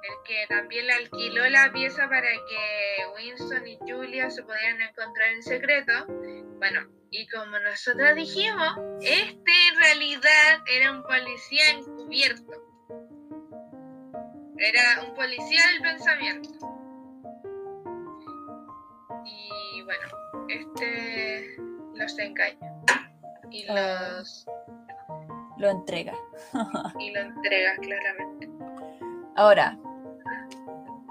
el 0.04 0.24
que 0.24 0.46
también 0.48 0.88
le 0.88 0.94
alquiló 0.94 1.50
la 1.50 1.72
pieza 1.74 2.08
para 2.08 2.30
que 2.30 3.06
Winston 3.16 3.68
y 3.68 3.78
Julia 3.80 4.30
se 4.30 4.44
pudieran 4.44 4.82
encontrar 4.82 5.30
en 5.34 5.44
secreto. 5.44 6.06
Bueno, 6.58 6.88
y 7.12 7.28
como 7.28 7.60
nosotros 7.60 8.16
dijimos, 8.16 8.78
este 9.02 9.52
en 9.70 9.80
realidad 9.80 10.64
era 10.68 10.92
un 10.92 11.04
policía 11.04 11.72
encubierto. 11.72 12.62
era 14.58 15.04
un 15.06 15.14
policía 15.14 15.62
del 15.74 15.82
pensamiento. 15.82 16.50
Y 19.26 19.82
bueno, 19.84 20.08
este 20.48 21.65
los 21.96 22.18
engaña. 22.20 22.74
Y 23.52 23.66
Ah. 23.70 24.18
los. 24.18 24.46
Lo 25.58 25.70
entrega. 25.70 26.14
Y 27.00 27.12
lo 27.12 27.22
entrega 27.22 27.76
claramente. 27.78 28.50
Ahora, 29.36 29.78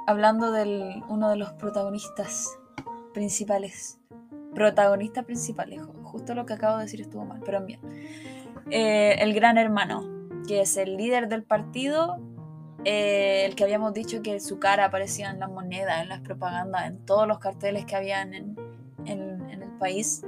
hablando 0.06 0.52
del 0.52 1.02
uno 1.08 1.30
de 1.30 1.36
los 1.36 1.52
protagonistas 1.54 2.48
principales. 3.12 3.98
Protagonistas 4.54 5.24
principales, 5.24 5.80
ju- 5.80 6.02
justo 6.04 6.34
lo 6.34 6.46
que 6.46 6.52
acabo 6.54 6.76
de 6.78 6.84
decir 6.84 7.00
estuvo 7.00 7.24
mal, 7.24 7.40
pero 7.44 7.64
bien. 7.64 7.80
Eh, 8.70 9.16
el 9.18 9.34
gran 9.34 9.58
hermano, 9.58 10.28
que 10.46 10.60
es 10.60 10.76
el 10.76 10.96
líder 10.96 11.28
del 11.28 11.42
partido, 11.42 12.18
eh, 12.84 13.44
el 13.46 13.56
que 13.56 13.64
habíamos 13.64 13.94
dicho 13.94 14.22
que 14.22 14.38
su 14.40 14.58
cara 14.58 14.84
aparecía 14.86 15.30
en 15.30 15.40
las 15.40 15.50
monedas, 15.50 16.02
en 16.02 16.08
las 16.08 16.20
propagandas, 16.20 16.86
en 16.86 17.04
todos 17.04 17.26
los 17.26 17.38
carteles 17.38 17.84
que 17.86 17.96
habían 17.96 18.32
en, 18.34 18.56
en- 19.06 19.50
en 19.50 19.62
el 19.62 19.70
país. 19.78 20.22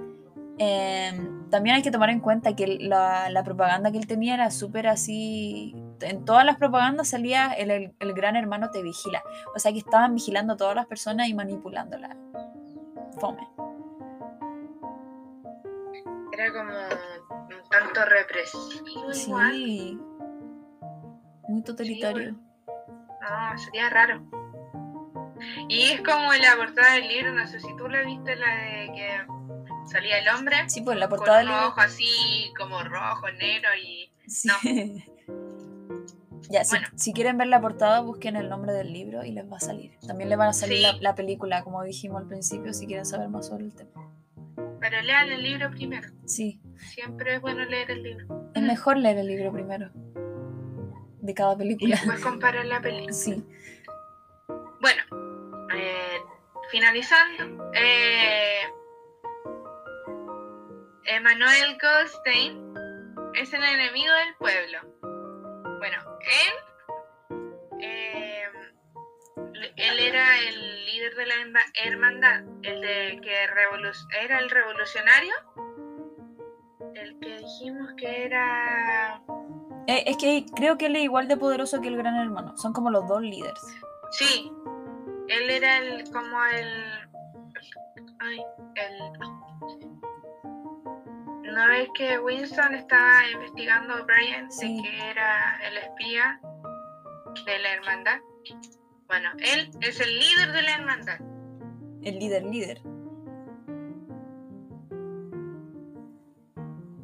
Eh, 0.59 1.13
también 1.51 1.77
hay 1.77 1.83
que 1.83 1.91
tomar 1.91 2.09
en 2.11 2.21
cuenta 2.21 2.57
que 2.57 2.79
la, 2.81 3.29
la 3.31 3.45
propaganda 3.45 3.91
que 3.93 3.99
él 3.99 4.07
tenía 4.07 4.35
era 4.35 4.51
súper 4.51 4.87
así. 4.87 5.75
En 6.01 6.25
todas 6.25 6.45
las 6.45 6.57
propagandas 6.57 7.09
salía 7.09 7.53
el, 7.53 7.71
el- 7.71 7.95
el 8.01 8.13
gran 8.15 8.37
hermano 8.37 8.71
te 8.71 8.83
vigila. 8.83 9.23
O 9.55 9.59
sea 9.59 9.73
que 9.73 9.79
estaban 9.79 10.15
vigilando 10.15 10.55
a 10.55 10.57
todas 10.57 10.75
las 10.75 10.87
personas 10.87 11.29
y 11.29 11.35
manipulándolas. 11.35 12.17
Fome. 13.21 13.47
Era 16.33 16.53
como 16.53 16.71
un 16.71 17.69
tanto 17.71 18.05
represivo 18.05 18.87
igual. 19.15 19.53
Sí. 19.55 19.99
Muy 21.49 21.63
totalitario. 21.63 22.33
No, 22.33 23.59
sería 23.59 23.89
raro. 23.91 24.23
Y 25.69 25.83
es 25.93 26.01
como 26.03 26.33
la 26.33 26.57
portada 26.57 26.95
del 26.95 27.09
libro, 27.09 27.33
no 27.33 27.47
sé 27.47 27.61
si 27.61 27.75
tú 27.77 27.89
la 27.89 28.03
viste, 28.03 28.37
la 28.37 28.55
de 28.55 28.93
que 28.95 29.27
salía 29.87 30.19
el 30.19 30.29
hombre 30.29 30.57
Sí, 30.69 30.81
pues 30.83 30.99
la 30.99 31.09
portada 31.09 31.39
del 31.39 31.47
libro. 31.49 31.69
ojo 31.69 31.81
así 31.81 32.53
como 32.59 32.83
rojo, 32.83 33.31
negro 33.33 33.69
y 33.83 34.11
Sí. 34.27 34.49
no. 34.49 34.55
ya, 36.51 36.65
si, 36.65 36.71
Bueno. 36.77 36.89
si 36.97 37.13
quieren 37.13 37.39
ver 37.39 37.49
la 37.49 37.61
portada, 37.61 38.01
busquen 38.01 38.37
el 38.37 38.49
nombre 38.49 38.73
del 38.73 38.93
libro 38.93 39.25
y 39.25 39.33
les 39.33 39.51
va 39.51 39.57
a 39.57 39.61
salir. 39.61 39.93
También 40.07 40.29
les 40.29 40.39
van 40.39 40.49
a 40.49 40.53
salir 40.53 40.79
Sí. 40.79 40.83
la, 40.83 40.93
la 41.01 41.15
película, 41.15 41.63
como 41.63 41.83
dijimos 41.83 42.23
al 42.23 42.29
principio, 42.29 42.73
si 42.73 42.87
quieren 42.87 43.07
saber 43.07 43.29
más 43.29 43.47
sobre 43.47 43.65
el 43.65 43.75
tema. 43.75 44.11
Pero 44.81 45.01
lean 45.03 45.31
el 45.31 45.43
libro 45.43 45.71
primero. 45.71 46.09
Sí, 46.27 46.61
Siempre 46.95 47.37
es 47.37 47.41
bueno 47.41 47.65
leer 47.65 47.91
el 47.91 48.03
libro. 48.03 48.51
es 48.55 48.63
mejor 48.63 48.99
leer 48.99 49.19
el 49.19 49.27
libro 49.29 49.53
primero. 49.53 49.91
De 51.21 51.35
cada 51.35 51.55
Y 51.55 51.57
película. 51.59 51.97
después 51.97 52.21
comparar 52.21 52.67
la 52.67 52.81
película. 52.81 53.13
Sí. 53.13 53.43
Bueno, 54.81 55.03
eh, 55.75 56.19
finalizando, 56.71 57.71
eh, 57.75 58.59
Emanuel 61.09 61.79
Goldstein 61.81 62.75
es 63.35 63.53
el 63.53 63.63
enemigo 63.63 64.13
del 64.13 64.35
pueblo. 64.39 64.79
Bueno, 65.79 65.99
él, 66.21 67.81
eh, 67.81 68.43
él 69.77 69.99
era 69.99 70.39
el 70.41 70.85
líder 70.87 71.15
de 71.15 71.27
la 71.27 71.35
herma- 71.35 71.73
hermandad, 71.85 72.41
el 72.63 72.81
de 72.81 73.21
que 73.23 73.47
revolu- 73.49 74.09
era 74.21 74.39
el 74.39 74.51
revolucionario, 74.51 75.35
el 76.95 77.19
que 77.21 77.37
dijimos 77.39 77.93
que 77.97 78.25
era, 78.25 79.21
Eh, 79.89 80.03
es 80.07 80.17
que 80.17 80.45
creo 80.57 80.77
que 80.79 80.87
él 80.87 80.97
es 80.97 81.03
igual 81.05 81.29
de 81.29 81.37
poderoso 81.37 81.81
que 81.81 81.89
el 81.89 81.97
gran 81.97 82.17
hermano. 82.17 82.57
Son 82.57 82.73
como 82.73 82.91
los 82.91 83.07
dos 83.07 83.21
líderes. 83.23 83.61
sí, 84.13 84.51
él 85.29 85.51
era 85.51 85.79
el 85.79 86.05
como 86.13 86.45
el, 86.45 87.09
ay, 88.21 88.45
¿No 91.57 91.67
ves 91.69 91.89
que 91.95 92.19
Winston 92.19 92.75
estaba 92.75 93.31
investigando 93.33 93.95
a 93.95 94.03
Brian 94.03 94.53
Sí. 94.53 94.77
de 94.77 94.83
que 94.83 95.11
era 95.11 95.59
el 95.67 95.79
espía 95.79 96.39
de 97.47 97.59
la 97.61 97.73
hermandad? 97.73 98.19
Bueno, 99.09 99.31
él 99.39 99.71
es 99.81 99.99
el 100.01 100.19
líder 100.19 100.53
de 100.53 100.63
la 100.63 100.75
hermandad. 100.75 101.19
El 102.03 102.19
líder 102.19 102.45
líder. 102.45 102.83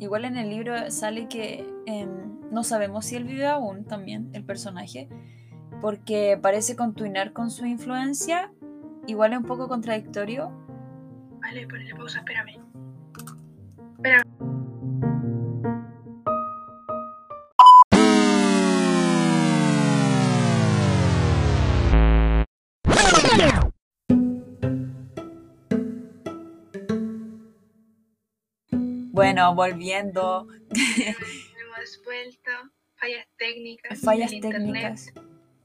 Igual 0.01 0.27
en 0.27 0.37
el 0.37 0.51
libro 0.51 0.91
sale 0.91 1.29
que 1.29 1.67
em, 1.87 2.39
no 2.51 2.63
sabemos 2.63 3.07
si 3.07 3.17
él 3.17 3.25
vive 3.25 3.47
aún 3.47 3.87
también, 3.87 4.29
el 4.35 4.45
personaje, 4.45 5.09
porque 5.81 6.39
parece 6.43 6.77
continuar 6.77 7.33
con 7.33 7.51
su 7.51 7.65
influencia. 7.65 8.53
Igual 9.07 9.33
es 9.33 9.39
un 9.39 9.47
poco 9.47 9.67
contradictorio. 9.67 10.53
Vale, 11.41 11.67
ponle 11.67 11.95
pausa, 11.95 12.19
espérame. 12.19 12.61
Espérame. 13.97 14.32
Bueno, 29.13 29.55
volviendo, 29.55 30.49
Hemos 30.71 32.03
vuelto. 32.05 32.51
Fallas 32.97 33.27
técnicas. 33.37 34.01
fallas 34.01 34.33
internet. 34.33 34.63
técnicas. 34.63 35.13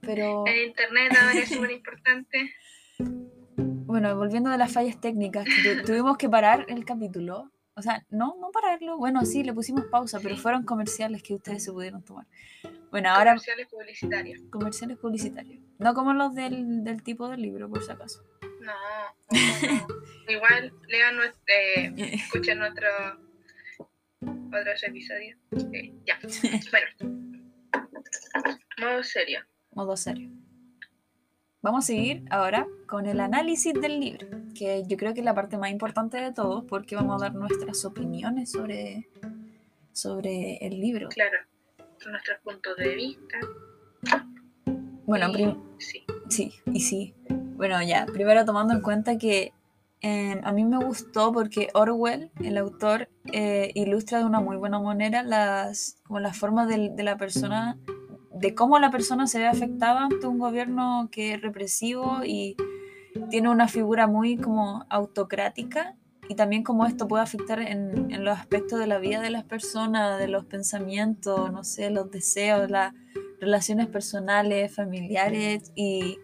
Pero 0.02 0.46
El 0.48 0.68
internet 0.68 1.14
ahora 1.20 1.40
es 1.40 1.50
súper 1.50 1.72
importante. 1.72 2.52
bueno, 3.58 4.16
volviendo 4.18 4.50
de 4.50 4.58
las 4.58 4.72
fallas 4.74 5.00
técnicas, 5.00 5.46
que 5.46 5.76
tu- 5.76 5.84
tuvimos 5.86 6.18
que 6.18 6.28
parar 6.30 6.66
el 6.68 6.84
capítulo. 6.84 7.52
O 7.76 7.82
sea, 7.84 8.04
no, 8.10 8.36
no 8.42 8.50
pararlo. 8.52 8.98
Bueno, 8.98 9.24
sí, 9.24 9.44
le 9.44 9.54
pusimos 9.54 9.86
pausa, 9.86 10.20
pero 10.20 10.36
fueron 10.36 10.64
comerciales 10.64 11.22
que 11.22 11.36
ustedes 11.36 11.64
se 11.64 11.72
pudieron 11.72 12.04
tomar. 12.04 12.26
Bueno, 12.90 13.10
ahora 13.12 13.32
Comerciales 13.32 13.68
publicitarios. 13.68 14.42
comerciales 14.50 14.98
publicitarios. 14.98 15.62
No 15.78 15.94
como 15.94 16.14
los 16.14 16.34
del, 16.34 16.84
del 16.84 17.04
tipo 17.04 17.30
del 17.30 17.42
libro, 17.44 17.70
por 17.70 17.84
si 17.84 17.92
acaso. 17.92 18.24
No, 18.62 18.74
no, 19.32 19.38
no. 19.78 19.88
Igual 20.28 20.74
lean 20.88 21.16
nuestro, 21.18 21.44
eh, 21.56 21.94
escuchen 22.14 22.58
nuestro 22.58 22.88
otros 24.48 24.84
episodios. 24.84 25.38
Eh, 25.74 25.94
ya. 26.06 26.18
Bueno. 26.72 27.18
Modo 28.80 29.04
serio. 29.04 29.40
Modo 29.74 29.98
serio. 29.98 30.30
Vamos 31.62 31.84
a 31.86 31.88
seguir 31.88 32.24
ahora 32.30 32.68
con 32.88 33.08
el 33.08 33.20
análisis 33.20 33.74
del 33.74 34.00
libro, 34.00 34.28
que 34.56 34.84
yo 34.88 34.96
creo 34.96 35.14
que 35.14 35.20
es 35.22 35.26
la 35.26 35.34
parte 35.34 35.58
más 35.58 35.72
importante 35.72 36.18
de 36.18 36.32
todo, 36.32 36.66
porque 36.66 36.96
vamos 36.96 37.22
a 37.22 37.26
dar 37.26 37.36
nuestras 37.36 37.84
opiniones 37.84 38.52
sobre, 38.52 39.10
sobre 39.92 40.58
el 40.66 40.80
libro. 40.80 41.10
Claro. 41.10 41.38
Nuestros 42.10 42.40
puntos 42.44 42.78
de 42.78 42.96
vista. 42.96 43.38
Bueno, 45.06 45.30
y- 45.38 45.56
sí. 45.82 46.04
Sí, 46.30 46.54
y 46.72 46.80
sí. 46.82 47.14
Bueno, 47.30 47.82
ya, 47.82 48.06
primero 48.06 48.46
tomando 48.46 48.74
en 48.74 48.82
cuenta 48.82 49.18
que 49.18 49.52
eh, 50.02 50.40
a 50.44 50.52
mí 50.52 50.64
me 50.64 50.78
gustó 50.84 51.32
porque 51.34 51.70
Orwell, 51.74 52.30
el 52.44 52.58
autor, 52.58 53.10
eh, 53.34 53.72
ilustra 53.74 54.20
de 54.20 54.26
una 54.26 54.40
muy 54.40 54.56
buena 54.58 54.80
manera 54.80 55.24
las, 55.24 55.98
como 56.06 56.20
las 56.20 56.38
formas 56.38 56.68
del- 56.68 56.96
de, 56.96 57.04
la 57.04 57.18
persona, 57.18 57.78
de 58.32 58.54
cómo 58.54 58.78
la 58.80 58.92
persona 58.92 59.26
se 59.28 59.40
ve 59.40 59.48
afectada 59.48 60.04
ante 60.06 60.28
un 60.28 60.38
gobierno 60.40 61.10
que 61.12 61.34
es 61.34 61.42
represivo 61.42 62.20
y 62.24 62.56
tiene 63.32 63.50
una 63.50 63.68
figura 63.68 64.06
muy 64.06 64.38
como 64.38 64.86
autocrática 64.90 65.96
y 66.30 66.36
también 66.36 66.62
cómo 66.64 66.86
esto 66.86 67.08
puede 67.08 67.24
afectar 67.24 67.60
en, 67.60 68.12
en 68.12 68.24
los 68.24 68.38
aspectos 68.38 68.80
de 68.80 68.86
la 68.86 69.00
vida 69.00 69.22
de 69.22 69.30
las 69.32 69.46
personas, 69.46 70.20
de 70.20 70.28
los 70.28 70.46
pensamientos, 70.46 71.52
no 71.52 71.64
sé, 71.64 71.90
los 71.90 72.12
deseos, 72.12 72.70
las 72.70 72.94
relaciones 73.40 73.88
personales, 73.88 74.76
familiares 74.76 75.72
y 75.76 76.18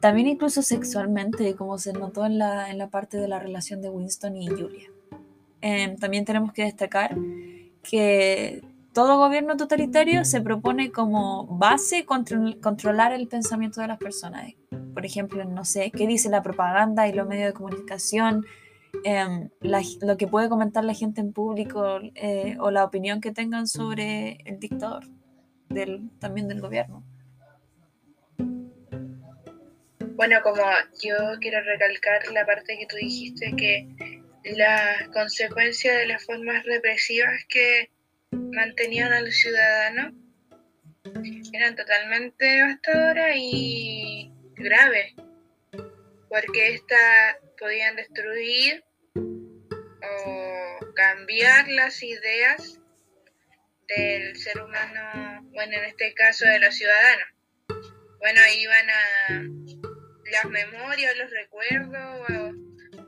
también 0.00 0.28
incluso 0.28 0.62
sexualmente, 0.62 1.54
como 1.54 1.78
se 1.78 1.92
notó 1.92 2.26
en 2.26 2.38
la, 2.38 2.70
en 2.70 2.78
la 2.78 2.88
parte 2.88 3.16
de 3.16 3.28
la 3.28 3.38
relación 3.38 3.80
de 3.80 3.88
Winston 3.90 4.36
y 4.36 4.48
Julia. 4.48 4.88
Em, 5.60 5.96
también 5.96 6.24
tenemos 6.24 6.52
que 6.52 6.64
destacar 6.64 7.16
que 7.82 8.62
todo 8.92 9.18
gobierno 9.18 9.56
totalitario 9.56 10.24
se 10.24 10.40
propone 10.40 10.92
como 10.92 11.46
base 11.46 12.04
contro- 12.04 12.60
controlar 12.60 13.12
el 13.12 13.28
pensamiento 13.28 13.80
de 13.80 13.88
las 13.88 13.98
personas. 13.98 14.52
Por 14.92 15.04
ejemplo, 15.04 15.44
no 15.44 15.64
sé, 15.64 15.90
qué 15.90 16.06
dice 16.06 16.28
la 16.28 16.42
propaganda 16.42 17.08
y 17.08 17.12
los 17.12 17.26
medios 17.26 17.46
de 17.48 17.52
comunicación, 17.54 18.44
em, 19.04 19.48
lo 20.00 20.16
que 20.16 20.28
puede 20.28 20.48
comentar 20.48 20.84
la 20.84 20.94
gente 20.94 21.20
en 21.20 21.32
público 21.32 21.98
eh, 22.14 22.56
o 22.60 22.70
la 22.70 22.84
opinión 22.84 23.20
que 23.20 23.32
tengan 23.32 23.66
sobre 23.66 24.38
el 24.44 24.60
dictador, 24.60 25.04
también 26.20 26.46
del 26.46 26.60
gobierno. 26.60 27.02
Bueno, 30.16 30.40
como 30.42 30.62
yo 31.02 31.16
quiero 31.40 31.60
recalcar 31.62 32.28
la 32.32 32.46
parte 32.46 32.78
que 32.78 32.86
tú 32.86 32.94
dijiste 32.94 33.52
que 33.56 33.84
las 34.44 35.08
consecuencias 35.08 35.98
de 35.98 36.06
las 36.06 36.24
formas 36.24 36.64
represivas 36.64 37.44
que 37.48 37.90
mantenían 38.30 39.12
al 39.12 39.32
ciudadano 39.32 40.12
eran 41.52 41.74
totalmente 41.74 42.44
devastadoras 42.44 43.32
y 43.34 44.30
graves, 44.54 45.14
porque 46.28 46.74
estas 46.74 47.36
podían 47.58 47.96
destruir 47.96 48.84
o 49.16 50.92
cambiar 50.94 51.66
las 51.68 52.00
ideas 52.04 52.78
del 53.88 54.36
ser 54.36 54.62
humano, 54.62 55.42
bueno, 55.52 55.72
en 55.76 55.84
este 55.86 56.14
caso 56.14 56.46
de 56.46 56.60
los 56.60 56.72
ciudadanos. 56.76 57.28
Bueno, 58.20 58.40
iban 58.56 58.90
a 58.90 59.83
las 60.34 60.50
memorias, 60.50 61.16
los 61.16 61.30
recuerdos, 61.30 62.54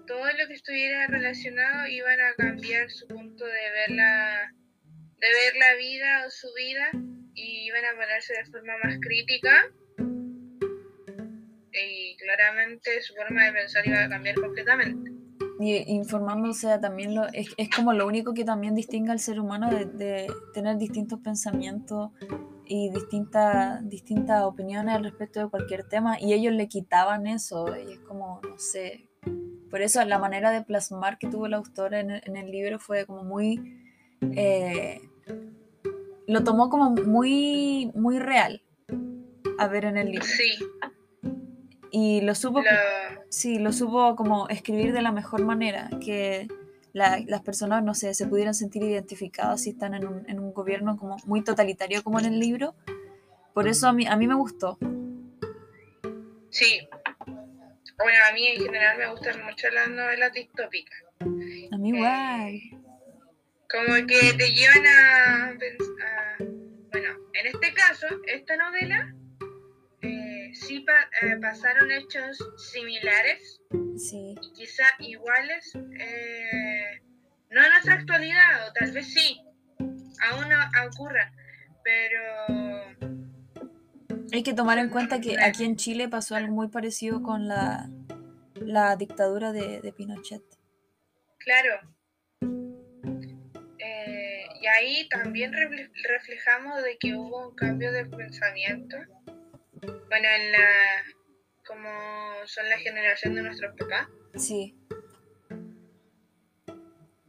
todo 0.06 0.24
lo 0.24 0.46
que 0.48 0.54
estuviera 0.54 1.06
relacionado 1.08 1.86
iban 1.88 2.20
a 2.20 2.34
cambiar 2.34 2.90
su 2.90 3.06
punto 3.08 3.44
de 3.44 3.52
ver 3.52 3.90
la, 3.90 4.52
de 5.18 5.28
ver 5.28 5.56
la 5.58 5.76
vida 5.76 6.26
o 6.26 6.30
su 6.30 6.48
vida 6.54 6.90
y 7.34 7.66
iban 7.66 7.84
a 7.84 7.92
ponerse 7.92 8.34
de 8.34 8.44
forma 8.50 8.72
más 8.82 8.98
crítica 9.00 9.50
y 11.72 12.16
claramente 12.16 13.02
su 13.02 13.14
forma 13.14 13.44
de 13.44 13.52
pensar 13.52 13.86
iba 13.86 14.04
a 14.04 14.08
cambiar 14.08 14.36
completamente. 14.36 15.10
Y 15.58 15.76
informándose 15.92 16.68
también 16.80 17.14
lo, 17.14 17.26
es, 17.32 17.48
es, 17.56 17.70
como 17.70 17.92
lo 17.92 18.06
único 18.06 18.34
que 18.34 18.44
también 18.44 18.74
distingue 18.74 19.10
al 19.10 19.18
ser 19.18 19.40
humano 19.40 19.70
de, 19.70 19.86
de 19.86 20.26
tener 20.52 20.76
distintos 20.76 21.20
pensamientos 21.20 22.10
y 22.66 22.90
distintas 22.90 23.88
distintas 23.88 24.42
opiniones 24.44 24.94
al 24.94 25.04
respecto 25.04 25.40
de 25.40 25.48
cualquier 25.48 25.84
tema 25.84 26.20
y 26.20 26.32
ellos 26.32 26.52
le 26.52 26.68
quitaban 26.68 27.26
eso 27.26 27.66
y 27.76 27.92
es 27.92 27.98
como, 28.00 28.40
no 28.42 28.58
sé, 28.58 29.08
por 29.70 29.80
eso 29.82 30.04
la 30.04 30.18
manera 30.18 30.50
de 30.50 30.62
plasmar 30.62 31.18
que 31.18 31.28
tuvo 31.28 31.46
el 31.46 31.54
autor 31.54 31.94
en, 31.94 32.10
en 32.10 32.36
el 32.36 32.50
libro 32.50 32.78
fue 32.78 33.06
como 33.06 33.24
muy... 33.24 33.82
Eh, 34.32 35.00
lo 36.26 36.42
tomó 36.42 36.68
como 36.70 36.90
muy, 36.90 37.92
muy 37.94 38.18
real 38.18 38.62
a 39.58 39.68
ver 39.68 39.84
en 39.84 39.96
el 39.96 40.10
libro. 40.10 40.26
Sí. 40.26 40.52
Y 41.92 42.20
lo 42.22 42.34
supo, 42.34 42.60
Lo- 42.60 42.66
sí, 43.30 43.58
lo 43.58 43.72
supo 43.72 44.16
como 44.16 44.48
escribir 44.48 44.92
de 44.92 45.02
la 45.02 45.12
mejor 45.12 45.44
manera, 45.44 45.88
que 46.04 46.48
la- 46.96 47.20
las 47.26 47.42
personas, 47.42 47.82
no 47.84 47.92
sé, 47.94 48.14
se 48.14 48.26
pudieran 48.26 48.54
sentir 48.54 48.82
identificadas 48.82 49.62
si 49.62 49.70
están 49.70 49.92
en 49.92 50.06
un, 50.06 50.24
en 50.30 50.38
un 50.40 50.54
gobierno 50.54 50.96
como 50.96 51.16
muy 51.26 51.44
totalitario 51.44 52.02
como 52.02 52.18
en 52.18 52.24
el 52.24 52.40
libro. 52.40 52.74
Por 53.52 53.68
eso 53.68 53.86
a 53.86 53.92
mí, 53.92 54.06
a 54.06 54.16
mí 54.16 54.26
me 54.26 54.34
gustó. 54.34 54.78
Sí. 56.48 56.88
Bueno, 57.98 58.18
a 58.30 58.32
mí 58.32 58.46
en 58.46 58.62
general 58.62 58.96
me 58.96 59.10
gustan 59.10 59.44
mucho 59.44 59.68
las 59.70 59.88
novelas 59.90 60.32
distópicas. 60.32 60.98
A 61.20 61.76
mí 61.76 61.88
igual. 61.90 62.60
Como 63.70 63.94
que 64.06 64.32
te 64.38 64.52
llevan 64.54 64.86
a, 64.86 65.44
a- 65.50 66.36
Bueno, 66.92 67.10
en 67.34 67.46
este 67.46 67.74
caso, 67.74 68.06
esta 68.26 68.56
novela, 68.56 69.14
eh, 70.50 70.54
sí 70.54 70.80
pa- 70.80 71.10
eh, 71.26 71.36
pasaron 71.40 71.90
hechos 71.90 72.38
similares 72.72 73.60
Sí. 73.96 74.34
y 74.42 74.52
quizá 74.52 74.84
iguales, 75.00 75.72
eh, 75.98 77.00
no 77.50 77.64
en 77.64 77.70
nuestra 77.70 77.94
actualidad, 77.94 78.68
o 78.68 78.72
tal 78.72 78.92
vez 78.92 79.12
sí, 79.12 79.40
aún 79.78 80.48
no 80.48 80.56
ocurran, 80.88 81.34
pero 81.84 82.20
Hay 84.32 84.42
que 84.42 84.52
tomar 84.54 84.78
en 84.78 84.90
cuenta 84.90 85.20
que 85.20 85.38
aquí 85.40 85.64
en 85.64 85.76
Chile 85.76 86.08
pasó 86.08 86.34
algo 86.34 86.52
muy 86.52 86.68
parecido 86.68 87.22
con 87.22 87.46
la, 87.48 87.88
la 88.56 88.96
dictadura 88.96 89.52
de, 89.52 89.80
de 89.80 89.92
Pinochet. 89.92 90.42
Claro. 91.38 91.80
Eh, 93.78 94.44
y 94.60 94.66
ahí 94.66 95.08
también 95.08 95.52
refle- 95.52 95.90
reflejamos 96.08 96.82
de 96.82 96.98
que 96.98 97.14
hubo 97.14 97.48
un 97.48 97.54
cambio 97.54 97.92
de 97.92 98.04
pensamiento. 98.04 98.96
Bueno, 100.08 100.28
en 100.28 100.52
la 100.52 100.68
como 101.66 101.88
son 102.46 102.68
la 102.68 102.78
generación 102.78 103.34
de 103.34 103.42
nuestros 103.42 103.74
papás 103.76 104.06
Sí. 104.36 104.74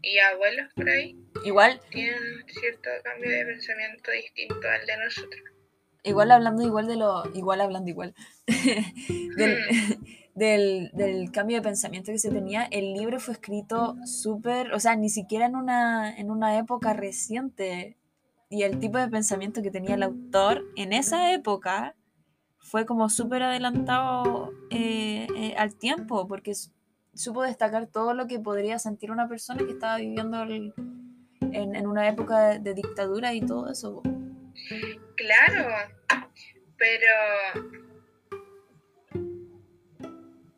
y 0.01 0.19
abuelos 0.19 0.71
por 0.75 0.87
ahí, 0.89 1.17
Igual, 1.43 1.79
tienen 1.91 2.17
cierto 2.47 2.89
cambio 3.03 3.29
de 3.29 3.45
pensamiento 3.45 4.11
distinto 4.11 4.55
al 4.67 4.85
de 4.85 4.97
nosotros. 5.03 5.41
igual 6.03 6.31
hablando 6.31 6.63
igual 6.63 6.87
de 6.87 6.95
lo. 6.97 7.23
Igual 7.35 7.61
hablando 7.61 7.89
igual. 7.89 8.13
del, 9.37 9.57
del, 10.35 10.89
del 10.93 11.31
cambio 11.31 11.57
de 11.57 11.63
pensamiento 11.63 12.11
que 12.11 12.19
se 12.19 12.29
tenía, 12.31 12.63
el 12.71 12.93
libro 12.93 13.19
fue 13.19 13.33
escrito 13.33 13.95
súper, 14.05 14.73
o 14.73 14.79
sea, 14.79 14.95
ni 14.95 15.09
siquiera 15.09 15.45
en 15.45 15.55
una, 15.55 16.15
en 16.17 16.31
una 16.31 16.57
época 16.57 16.93
reciente. 16.93 17.97
Y 18.49 18.63
el 18.63 18.79
tipo 18.79 18.97
de 18.97 19.09
pensamiento 19.09 19.61
que 19.61 19.71
tenía 19.71 19.95
el 19.95 20.03
autor 20.03 20.63
en 20.77 20.93
esa 20.93 21.33
época 21.33 21.95
fue 22.69 22.85
como 22.85 23.07
súper 23.09 23.43
adelantado 23.43 24.51
eh, 24.69 25.27
eh, 25.37 25.55
al 25.57 25.75
tiempo, 25.75 26.27
porque 26.27 26.51
supo 27.13 27.43
destacar 27.43 27.87
todo 27.87 28.13
lo 28.13 28.27
que 28.27 28.39
podría 28.39 28.77
sentir 28.77 29.09
una 29.11 29.27
persona 29.29 29.65
que 29.65 29.71
estaba 29.71 29.97
viviendo 29.97 30.43
el- 30.43 30.73
en, 31.39 31.75
en 31.75 31.87
una 31.87 32.07
época 32.09 32.39
de, 32.49 32.59
de 32.59 32.73
dictadura 32.73 33.33
y 33.33 33.41
todo 33.41 33.71
eso. 33.71 34.01
Claro, 35.15 35.67
pero 36.77 37.07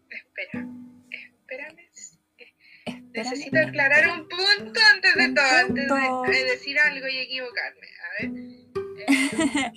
espera, 0.10 0.68
espérame. 1.46 1.78
Espérame. 2.86 3.12
Necesito 3.14 3.58
aclarar 3.60 4.08
un 4.20 4.28
punto 4.28 4.80
antes 4.96 5.16
de 5.16 5.34
todo, 5.34 5.46
antes 5.46 6.38
de 6.38 6.44
decir 6.52 6.78
algo 6.80 7.08
y 7.08 7.18
equivocarme. 7.18 7.88
A 8.04 8.24
ver. 8.24 8.32
Eh, 9.02 9.72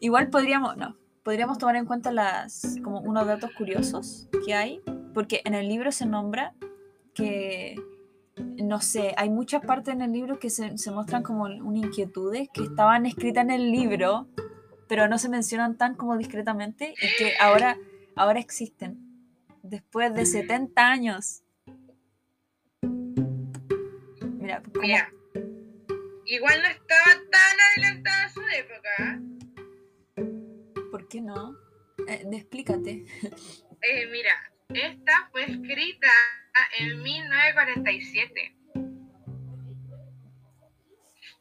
Igual 0.00 0.28
podríamos, 0.30 0.76
no, 0.76 0.96
podríamos 1.24 1.58
tomar 1.58 1.74
en 1.76 1.86
cuenta 1.86 2.12
las, 2.12 2.76
como 2.84 3.00
unos 3.00 3.26
datos 3.26 3.50
curiosos 3.56 4.28
que 4.46 4.54
hay, 4.54 4.80
porque 5.12 5.40
en 5.44 5.54
el 5.54 5.68
libro 5.68 5.90
se 5.90 6.06
nombra 6.06 6.54
que, 7.14 7.76
no 8.36 8.80
sé, 8.80 9.14
hay 9.16 9.30
muchas 9.30 9.64
partes 9.64 9.94
en 9.94 10.02
el 10.02 10.12
libro 10.12 10.38
que 10.38 10.50
se, 10.50 10.76
se 10.78 10.90
muestran 10.90 11.22
como 11.22 11.44
unas 11.44 11.84
inquietudes 11.84 12.48
que 12.52 12.62
estaban 12.64 13.06
escritas 13.06 13.42
en 13.44 13.50
el 13.50 13.72
libro, 13.72 14.28
pero 14.88 15.08
no 15.08 15.18
se 15.18 15.28
mencionan 15.28 15.76
tan 15.76 15.94
como 15.94 16.16
discretamente 16.18 16.92
y 17.00 17.16
que 17.16 17.32
ahora, 17.40 17.78
ahora 18.16 18.38
existen, 18.38 18.98
después 19.62 20.12
de 20.14 20.26
70 20.26 20.86
años. 20.86 21.42
Mira, 24.38 24.60
como- 24.62 24.82
mira, 24.82 25.10
igual 26.26 26.60
no 26.62 26.68
estaba 26.68 27.22
tan 27.30 27.56
adelantada 27.72 28.28
su 28.28 28.40
época. 28.40 29.20
¿Ah? 31.20 31.52
¿por 31.96 32.06
qué 32.06 32.08
no? 32.08 32.08
Eh, 32.08 32.26
explícate. 32.32 33.04
Eh, 33.86 34.06
mira, 34.10 34.32
esta 34.70 35.28
fue 35.30 35.42
escrita 35.42 36.08
en 36.78 37.02
1947 37.02 38.56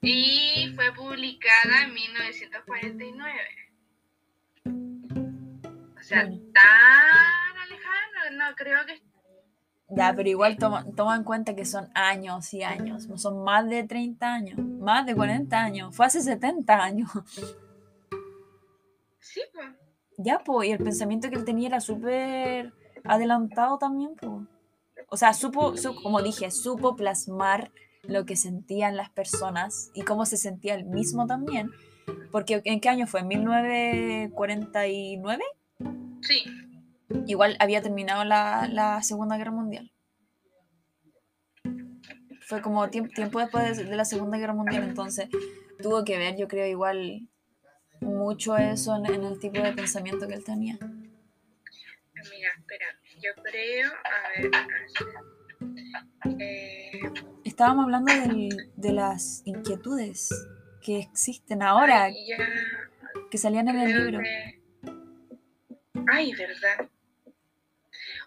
y 0.02 0.74
fue 0.76 0.94
publicada 0.94 1.84
en 1.86 1.94
1949. 1.94 3.40
O 5.98 6.04
sea, 6.04 6.26
Bueno. 6.26 6.42
tan 6.54 7.58
alejado, 7.62 8.32
no 8.34 8.56
creo 8.58 8.86
que 8.86 9.02
Ya, 9.96 10.14
pero 10.14 10.28
igual 10.28 10.58
toma, 10.58 10.86
toma 10.98 11.16
en 11.16 11.24
cuenta 11.24 11.56
que 11.56 11.64
son 11.64 11.90
años 11.96 12.54
y 12.54 12.64
años, 12.64 13.08
son 13.16 13.42
más 13.46 13.70
de 13.70 13.86
30 13.86 14.34
años, 14.34 14.58
más 14.60 15.06
de 15.06 15.16
40 15.16 15.58
años, 15.64 15.96
fue 15.96 16.08
hace 16.08 16.22
70 16.22 16.84
años. 16.84 17.10
sí, 19.24 19.42
pues. 19.54 19.68
Ya, 20.18 20.40
pues, 20.46 20.70
y 20.70 20.72
el 20.72 20.78
pensamiento 20.78 21.30
que 21.30 21.36
él 21.36 21.44
tenía 21.46 21.68
era 21.70 21.82
súper 21.82 22.72
adelantado 23.04 23.78
también, 23.80 24.12
pues. 24.16 24.48
O 25.10 25.18
sea, 25.18 25.34
supo, 25.34 25.76
su- 25.78 25.96
como 26.02 26.22
dije, 26.22 26.52
supo 26.52 26.96
plasmar 26.96 27.72
lo 28.04 28.26
que 28.26 28.36
sentían 28.36 28.96
las 28.98 29.10
personas 29.10 29.90
y 29.96 30.02
cómo 30.04 30.26
se 30.26 30.38
sentía 30.38 30.76
él 30.76 30.86
mismo 30.86 31.26
también. 31.26 31.72
Porque, 32.32 32.62
¿en 32.66 32.80
qué 32.80 32.90
año 32.90 33.08
fue? 33.08 33.22
¿En 33.22 33.28
1949? 33.28 35.44
Sí, 36.22 36.44
igual 37.28 37.56
había 37.60 37.82
terminado 37.82 38.24
la, 38.24 38.68
la 38.72 39.02
Segunda 39.04 39.38
Guerra 39.38 39.52
Mundial. 39.52 39.92
Fue 42.42 42.62
como 42.62 42.86
tiemp- 42.88 43.14
tiempo 43.14 43.40
después 43.40 43.78
de, 43.78 43.84
de 43.86 43.96
la 43.96 44.06
Segunda 44.06 44.38
Guerra 44.38 44.54
Mundial, 44.54 44.84
entonces 44.84 45.30
tuvo 45.82 46.04
que 46.04 46.18
ver, 46.18 46.36
yo 46.38 46.48
creo, 46.48 46.68
igual 46.68 47.30
mucho 48.04 48.56
eso 48.58 48.96
en, 48.96 49.06
en 49.08 49.24
el 49.24 49.40
tipo 49.40 49.60
de 49.62 49.74
pensamiento 49.74 50.28
que 50.28 50.36
él 50.36 50.44
tenía. 50.44 50.78
Mira, 50.80 52.50
espera, 52.58 52.86
yo 53.22 53.32
creo, 53.44 53.92
a 53.92 54.42
ver, 54.42 54.52
eh, 56.40 57.02
Estábamos 57.44 57.84
hablando 57.86 58.12
del- 58.14 58.72
de 58.76 58.94
las 58.94 59.42
inquietudes 59.46 60.30
que 60.82 61.00
existen 61.00 61.62
ahora, 61.62 62.04
ay, 62.04 62.16
ya 62.28 62.38
que 63.30 63.38
salían 63.38 63.68
en 63.70 63.80
el 63.80 63.92
libro. 64.06 64.20
que- 64.22 64.62
Ay, 66.12 66.34
verdad. 66.34 66.90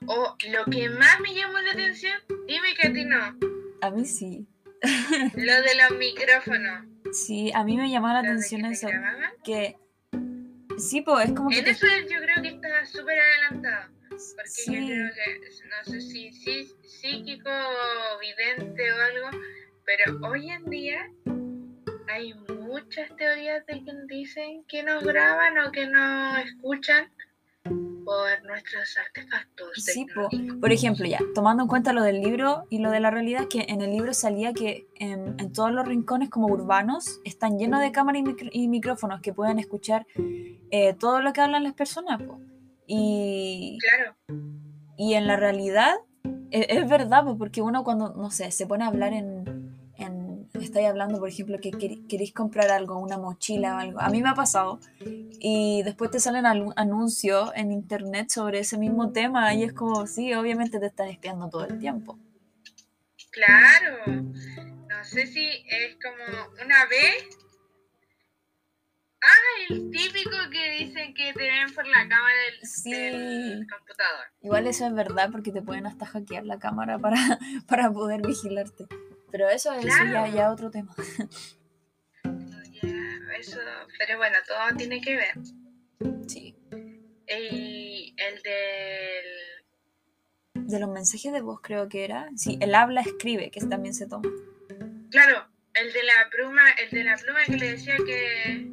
O 0.06 0.36
lo 0.50 0.64
que 0.70 0.88
más 0.90 1.20
me 1.20 1.34
llamó 1.34 1.58
la 1.58 1.72
atención, 1.72 2.18
dime 2.46 2.74
que 2.74 2.86
a 2.88 2.92
ti 2.92 3.04
no, 3.04 3.38
A 3.82 3.90
mí 3.90 4.04
sí. 4.04 4.46
Lo 5.34 5.62
de 5.62 5.74
los 5.74 5.98
micrófonos. 5.98 6.86
Sí, 7.12 7.50
a 7.54 7.64
mí 7.64 7.76
me 7.76 7.90
llamó 7.90 8.08
la 8.08 8.14
lo 8.14 8.28
atención 8.28 8.62
que 8.62 8.68
eso. 8.70 8.88
grababan. 8.88 9.30
que 9.44 9.76
Sí, 10.78 11.00
pues 11.00 11.28
es 11.28 11.32
como 11.34 11.48
que... 11.48 11.58
En 11.58 11.64
te- 11.64 11.70
eso 11.70 11.86
yo 12.10 12.18
creo 12.20 12.42
que 12.42 12.48
está 12.48 12.84
súper 12.84 13.18
adelantado. 13.18 13.92
Porque 14.10 14.48
Sí. 14.50 14.72
yo 14.74 14.86
creo 14.86 15.10
que, 15.14 15.40
no 15.68 15.84
sé 15.92 16.00
si, 16.00 16.32
si 16.32 16.64
psíquico 16.84 17.48
o 17.50 18.18
vidente 18.20 18.92
o 18.92 18.96
algo, 19.00 19.38
pero 19.84 20.18
hoy 20.28 20.50
en 20.50 20.64
día 20.66 21.08
hay 22.08 22.34
muchas 22.34 23.14
teorías 23.16 23.64
de 23.66 23.84
que 23.84 23.92
dicen 24.08 24.64
que 24.68 24.82
nos 24.82 25.02
graban 25.04 25.58
o 25.58 25.72
que 25.72 25.86
nos 25.86 26.38
escuchan 26.44 27.10
por 28.06 28.42
nuestros 28.46 28.96
artefactos. 28.96 29.68
Sí, 29.74 30.06
po. 30.14 30.28
Por 30.60 30.72
ejemplo, 30.72 31.04
ya, 31.06 31.18
tomando 31.34 31.64
en 31.64 31.68
cuenta 31.68 31.92
lo 31.92 32.02
del 32.02 32.22
libro 32.22 32.64
y 32.70 32.78
lo 32.78 32.90
de 32.90 33.00
la 33.00 33.10
realidad, 33.10 33.48
que 33.48 33.66
en 33.68 33.82
el 33.82 33.90
libro 33.90 34.14
salía 34.14 34.52
que 34.54 34.86
en, 34.94 35.34
en 35.38 35.52
todos 35.52 35.72
los 35.72 35.86
rincones 35.86 36.30
como 36.30 36.46
urbanos 36.46 37.20
están 37.24 37.58
llenos 37.58 37.80
de 37.80 37.90
cámaras 37.92 38.20
y, 38.20 38.24
micro- 38.24 38.50
y 38.52 38.68
micrófonos 38.68 39.20
que 39.20 39.32
pueden 39.34 39.58
escuchar 39.58 40.06
eh, 40.70 40.94
todo 40.94 41.20
lo 41.20 41.32
que 41.32 41.40
hablan 41.42 41.64
las 41.64 41.74
personas. 41.74 42.22
po. 42.22 42.38
Y, 42.86 43.76
Claro, 43.80 44.14
y 44.96 45.14
en 45.14 45.26
la 45.26 45.36
realidad 45.36 45.94
e- 46.52 46.66
es, 46.70 46.88
verdad, 46.88 47.24
po, 47.24 47.36
porque 47.36 47.60
uno 47.60 47.82
cuando, 47.84 48.14
no 48.14 48.30
sé, 48.30 48.50
se 48.52 48.66
pone 48.66 48.84
a 48.84 48.86
hablar 48.86 49.12
en... 49.12 49.55
estáis 50.64 50.86
hablando, 50.88 51.18
por 51.18 51.28
ejemplo, 51.28 51.58
que 51.60 51.70
quer- 51.70 52.06
queréis 52.08 52.32
comprar 52.32 52.70
algo, 52.70 52.98
una 52.98 53.18
mochila 53.18 53.76
o 53.76 53.78
algo. 53.78 54.00
A 54.00 54.08
mí 54.08 54.22
me 54.22 54.28
ha 54.30 54.34
pasado. 54.34 54.80
Y 55.38 55.82
después 55.84 56.10
te 56.10 56.20
salen 56.20 56.46
anuncios 56.46 57.50
en 57.54 57.72
internet 57.72 58.30
sobre 58.30 58.60
ese 58.60 58.78
mismo 58.78 59.12
tema 59.12 59.52
y 59.54 59.62
es 59.64 59.72
como, 59.72 60.06
sí, 60.06 60.32
obviamente 60.34 60.78
te 60.80 60.86
están 60.86 61.08
espiando 61.08 61.48
todo 61.48 61.64
el 61.66 61.78
tiempo. 61.78 62.18
claro. 63.30 63.96
No 64.06 65.04
sé 65.04 65.26
si 65.26 65.46
es 65.46 65.96
como 66.02 66.64
una 66.64 66.86
vez. 66.86 67.26
Ah, 69.22 69.66
el 69.70 69.90
típico 69.90 70.30
que 70.52 70.84
dicen 70.84 71.12
que 71.14 71.32
te 71.32 71.42
ven 71.42 71.74
por 71.74 71.86
la 71.86 72.06
cámara 72.08 72.34
del, 72.50 72.66
Sí. 72.68 72.90
del 72.92 73.66
computador. 73.68 74.24
Igual 74.40 74.66
eso 74.68 74.86
es 74.86 74.94
verdad 74.94 75.30
porque 75.32 75.50
te 75.52 75.62
pueden 75.62 75.86
hasta 75.86 76.06
hackear 76.06 76.44
la 76.44 76.58
cámara 76.58 76.98
para, 76.98 77.16
para 77.68 77.90
poder 77.90 78.22
vigilarte. 78.26 78.86
Pero 79.36 79.50
eso 79.50 79.70
es 79.74 79.84
ya, 79.84 80.50
otro 80.50 80.70
tema. 80.70 80.94
Ya, 82.24 82.90
eso, 83.38 83.60
pero 83.98 84.16
bueno, 84.16 84.36
todo 84.48 84.74
tiene 84.78 84.98
que 85.02 85.14
ver. 85.14 85.34
Sí. 86.26 86.56
Y 87.28 88.14
el 88.16 88.42
del. 88.42 89.26
De 90.68 90.80
los 90.80 90.88
mensajes 90.88 91.34
de 91.34 91.42
voz 91.42 91.60
creo 91.62 91.86
que 91.90 92.04
era. 92.04 92.30
Sí, 92.34 92.56
el 92.62 92.74
habla 92.74 93.02
escribe, 93.02 93.50
que 93.50 93.60
también 93.60 93.92
se 93.92 94.06
toma. 94.06 94.26
Claro, 95.10 95.46
el 95.74 95.92
de 95.92 96.02
la 96.02 96.30
pluma, 96.30 96.70
el 96.82 96.88
de 96.88 97.04
la 97.04 97.16
pluma 97.18 97.44
que 97.44 97.58
le 97.58 97.72
decía 97.72 97.96
que, 98.06 98.70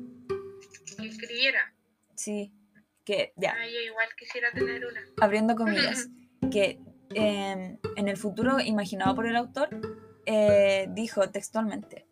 que 0.95 1.07
escribiera. 1.07 1.73
Sí. 2.15 2.53
Que, 3.03 3.33
ya, 3.35 3.53
Ah, 3.59 3.67
yo 3.67 3.81
igual 3.81 4.07
quisiera 4.17 4.49
tener 4.53 4.85
una. 4.85 5.01
abriendo 5.19 5.55
comillas, 5.57 6.07
que 6.49 6.79
eh, 7.15 7.77
en 7.97 8.07
el 8.07 8.15
futuro 8.15 8.61
imaginado 8.61 9.13
por 9.13 9.27
el 9.27 9.35
autor, 9.35 9.69
eh, 10.25 10.87
dijo 10.91 11.29
textualmente, 11.29 12.07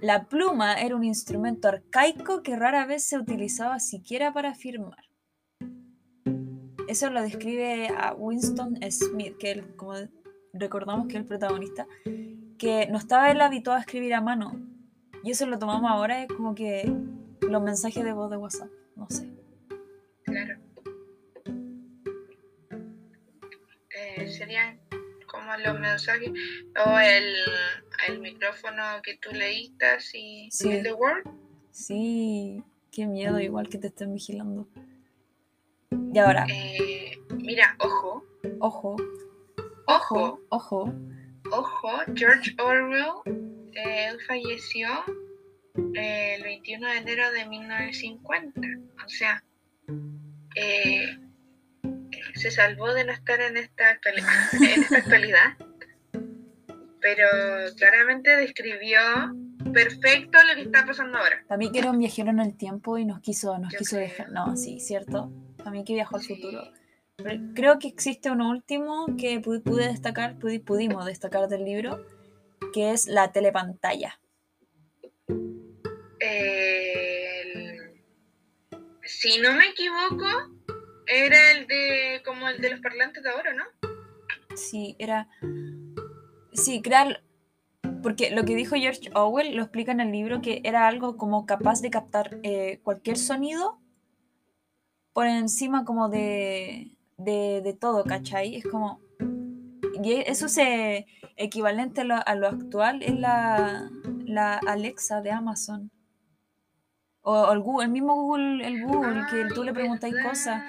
la 0.00 0.28
pluma 0.28 0.74
era 0.74 0.96
un 0.96 1.04
instrumento 1.04 1.68
arcaico 1.68 2.42
que 2.42 2.56
rara 2.56 2.86
vez 2.86 3.04
se 3.04 3.18
utilizaba 3.18 3.80
siquiera 3.80 4.32
para 4.32 4.54
firmar. 4.54 5.04
Eso 6.88 7.10
lo 7.10 7.20
describe 7.20 7.88
a 7.88 8.14
Winston 8.14 8.78
Smith, 8.90 9.36
que 9.38 9.62
como 9.76 9.94
recordamos 10.52 11.06
que 11.06 11.14
es 11.14 11.20
el 11.20 11.26
protagonista, 11.26 11.86
que 12.56 12.86
no 12.90 12.96
estaba 12.96 13.30
él 13.30 13.40
habituado 13.40 13.78
a 13.78 13.82
escribir 13.82 14.14
a 14.14 14.20
mano. 14.20 14.58
Y 15.22 15.32
eso 15.32 15.46
lo 15.46 15.58
tomamos 15.58 15.90
ahora, 15.90 16.22
es 16.22 16.28
como 16.28 16.54
que 16.54 16.90
los 17.42 17.62
mensajes 17.62 18.04
de 18.04 18.12
voz 18.12 18.30
de 18.30 18.36
WhatsApp, 18.36 18.70
no 18.96 19.06
sé. 19.10 19.28
Claro. 20.24 20.60
Eh, 23.90 24.28
serían 24.28 24.78
como 25.48 25.56
los 25.62 25.80
mensajes 25.80 26.30
o 26.86 26.98
el, 26.98 27.34
el 28.08 28.20
micrófono 28.20 28.82
que 29.02 29.16
tú 29.16 29.30
leíste 29.32 29.86
así 29.86 30.48
Sí. 30.50 30.70
en 30.70 30.82
The 30.82 30.92
Word. 30.92 31.24
Sí, 31.70 32.62
qué 32.92 33.06
miedo, 33.06 33.40
igual 33.40 33.68
que 33.68 33.78
te 33.78 33.86
estén 33.86 34.12
vigilando. 34.12 34.68
Y 36.12 36.18
ahora, 36.18 36.46
Eh, 36.50 37.12
mira, 37.36 37.76
ojo, 37.78 38.24
ojo, 38.60 38.96
ojo, 39.86 40.40
ojo, 40.50 40.92
ojo, 41.50 41.90
George 42.14 42.54
Orwell, 42.58 43.22
eh, 43.74 44.08
él 44.10 44.18
falleció 44.26 44.88
eh, 45.94 46.34
el 46.36 46.42
21 46.42 46.88
de 46.88 46.96
enero 46.98 47.32
de 47.32 47.46
1950. 47.46 48.60
O 49.04 49.08
sea, 49.08 49.42
eh, 50.56 51.16
se 52.38 52.50
salvó 52.50 52.92
de 52.94 53.04
no 53.04 53.12
estar 53.12 53.40
en 53.40 53.56
esta, 53.56 53.90
actuali- 53.90 54.24
en 54.74 54.82
esta 54.82 54.98
actualidad, 54.98 55.56
pero 57.00 57.26
claramente 57.76 58.34
describió 58.36 58.98
perfecto 59.72 60.38
lo 60.48 60.54
que 60.54 60.62
está 60.62 60.84
pasando 60.86 61.18
ahora. 61.18 61.44
Mí 61.58 61.70
que 61.70 61.78
era 61.80 61.90
un 61.90 61.98
viajero 61.98 62.30
en 62.30 62.40
el 62.40 62.56
tiempo 62.56 62.96
y 62.98 63.04
nos 63.04 63.20
quiso, 63.20 63.58
nos 63.58 63.72
Yo 63.72 63.78
quiso 63.78 63.96
creo. 63.96 64.08
dejar. 64.08 64.30
No, 64.30 64.56
sí, 64.56 64.80
cierto. 64.80 65.30
Mí 65.70 65.84
que 65.84 65.92
viajó 65.94 66.16
al 66.16 66.22
Sí. 66.22 66.34
futuro. 66.36 66.62
Pero 67.16 67.40
creo 67.54 67.78
que 67.78 67.88
existe 67.88 68.30
uno 68.30 68.48
último 68.50 69.06
que 69.18 69.40
pu- 69.42 69.62
pude 69.62 69.88
destacar, 69.88 70.38
pudi- 70.38 70.64
pudimos 70.64 71.04
destacar 71.04 71.48
del 71.48 71.64
libro, 71.64 72.06
que 72.72 72.92
es 72.92 73.06
la 73.06 73.32
telepantalla. 73.32 74.18
El- 76.20 78.00
si 79.04 79.38
no 79.40 79.52
me 79.54 79.66
equivoco, 79.68 80.26
era 81.08 81.52
el 81.52 81.66
de 81.66 82.22
como 82.24 82.48
el 82.48 82.60
de 82.60 82.70
los 82.70 82.80
parlantes 82.80 83.22
de 83.22 83.30
ahora, 83.30 83.54
¿no? 83.54 83.64
Sí, 84.56 84.96
era. 84.98 85.28
Sí, 86.52 86.82
crear. 86.82 87.22
Porque 88.02 88.30
lo 88.30 88.44
que 88.44 88.54
dijo 88.54 88.76
George 88.76 89.10
Orwell 89.14 89.56
lo 89.56 89.62
explica 89.62 89.92
en 89.92 90.00
el 90.00 90.12
libro 90.12 90.40
que 90.40 90.60
era 90.64 90.86
algo 90.86 91.16
como 91.16 91.46
capaz 91.46 91.80
de 91.80 91.90
captar 91.90 92.38
eh, 92.42 92.80
cualquier 92.82 93.16
sonido 93.16 93.80
por 95.12 95.26
encima 95.26 95.84
como 95.84 96.08
de, 96.08 96.96
de, 97.16 97.76
todo, 97.80 98.04
¿cachai? 98.04 98.54
Es 98.54 98.64
como... 98.64 99.00
Y 100.00 100.12
eso 100.12 100.48
se 100.48 101.06
equivalente 101.36 102.02
a 102.02 102.04
lo, 102.04 102.14
a 102.24 102.34
lo 102.36 102.46
actual 102.46 103.02
es 103.02 103.18
la, 103.18 103.90
la 104.24 104.58
Alexa 104.58 105.20
de 105.20 105.32
Amazon. 105.32 105.90
O, 107.30 107.52
el, 107.52 107.60
Google, 107.60 107.84
el 107.84 107.90
mismo 107.90 108.14
Google, 108.14 108.66
el 108.66 108.82
Google, 108.86 109.26
que 109.30 109.54
tú 109.54 109.62
le 109.62 109.72
Ay, 109.72 109.74
preguntáis 109.74 110.14
cosas. 110.24 110.62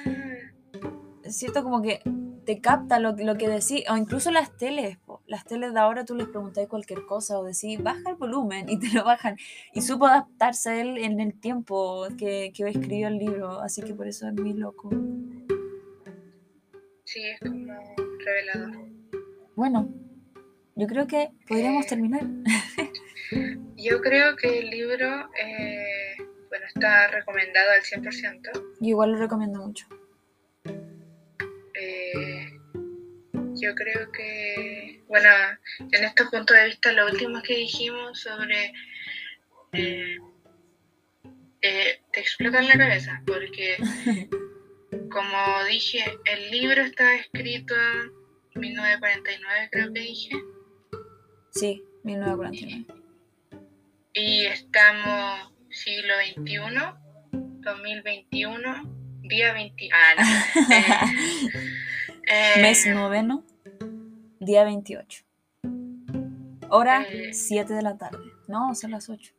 Cierto 1.24 1.64
como 1.64 1.82
que 1.82 2.02
te 2.46 2.60
capta 2.60 3.00
lo, 3.00 3.16
lo 3.16 3.38
que 3.38 3.48
decís, 3.48 3.86
o 3.90 3.96
incluso 3.96 4.30
las 4.30 4.58
teles, 4.58 4.98
po. 4.98 5.22
las 5.26 5.46
teles 5.46 5.74
de 5.74 5.80
ahora 5.80 6.04
tú 6.04 6.16
les 6.16 6.28
preguntáis 6.28 6.68
cualquier 6.68 7.06
cosa 7.06 7.40
o 7.40 7.46
decís, 7.46 7.82
baja 7.82 8.10
el 8.10 8.18
volumen 8.18 8.68
y 8.68 8.78
te 8.78 8.90
lo 8.90 9.06
bajan. 9.06 9.38
Y 9.74 9.84
supo 9.84 10.08
adaptarse 10.08 10.82
él 10.82 10.98
en 10.98 11.22
el 11.22 11.40
tiempo 11.40 12.10
que, 12.18 12.52
que 12.54 12.68
escribió 12.68 13.08
el 13.08 13.20
libro, 13.20 13.62
así 13.62 13.82
que 13.82 13.94
por 13.94 14.10
eso 14.10 14.28
es 14.28 14.34
muy 14.34 14.52
loco. 14.52 14.90
Sí, 17.06 17.22
es 17.24 17.40
como 17.40 17.74
revelador. 18.26 18.86
Bueno, 19.56 19.88
yo 20.76 20.88
creo 20.88 21.08
que 21.08 21.32
podríamos 21.48 21.88
terminar. 21.88 22.24
Yo 23.76 24.02
creo 24.02 24.36
que 24.36 24.60
el 24.60 24.70
libro, 24.70 25.30
eh, 25.42 25.79
está 26.74 27.08
recomendado 27.08 27.72
al 27.72 27.82
100%. 27.82 28.52
Yo 28.54 28.88
igual 28.88 29.12
lo 29.12 29.18
recomiendo 29.18 29.60
mucho. 29.60 29.88
Eh, 31.74 32.60
yo 33.56 33.76
creo 33.76 34.12
que, 34.12 35.04
bueno, 35.08 35.30
en 35.92 36.04
estos 36.04 36.30
puntos 36.30 36.56
de 36.56 36.66
vista, 36.66 36.92
lo 36.92 37.06
último 37.08 37.42
que 37.42 37.56
dijimos 37.56 38.20
sobre... 38.20 38.74
eh, 39.74 40.18
eh, 41.62 42.02
te 42.14 42.22
explota 42.22 42.60
en 42.60 42.68
la 42.70 42.78
cabeza, 42.78 43.22
porque, 43.26 43.76
como 45.12 45.64
dije, 45.66 46.06
el 46.26 46.52
libro 46.52 46.82
está 46.82 47.16
escrito 47.16 47.76
en 48.56 48.62
1949, 48.62 49.70
creo 49.72 49.94
que 49.94 50.00
dije. 50.00 50.30
Sí, 51.52 51.84
1949. 52.04 52.86
Y 54.14 54.46
estamos 54.46 55.52
siglo 55.72 56.14
XXI, 56.36 56.60
2021, 57.32 59.20
día 59.24 59.54
20. 59.54 59.90
Ah, 59.94 60.16
no. 60.18 60.24
Eh, 60.76 61.54
eh, 62.58 62.62
Mes 62.62 62.86
noveno, 62.88 63.44
día 64.40 64.64
28. 64.64 65.24
Hora 66.70 67.04
Eh. 67.10 67.34
7 67.34 67.74
de 67.74 67.82
la 67.82 67.98
tarde. 67.98 68.20
No, 68.48 68.74
son 68.76 68.92
las 68.92 69.10
8. 69.10 69.34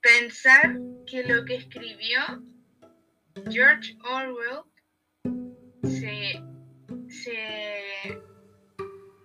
Pensar 0.00 0.78
que 1.06 1.24
lo 1.24 1.44
que 1.44 1.56
escribió 1.56 2.20
George 3.50 3.96
Orwell 4.04 4.62
se, 5.82 6.40
se, 7.08 8.20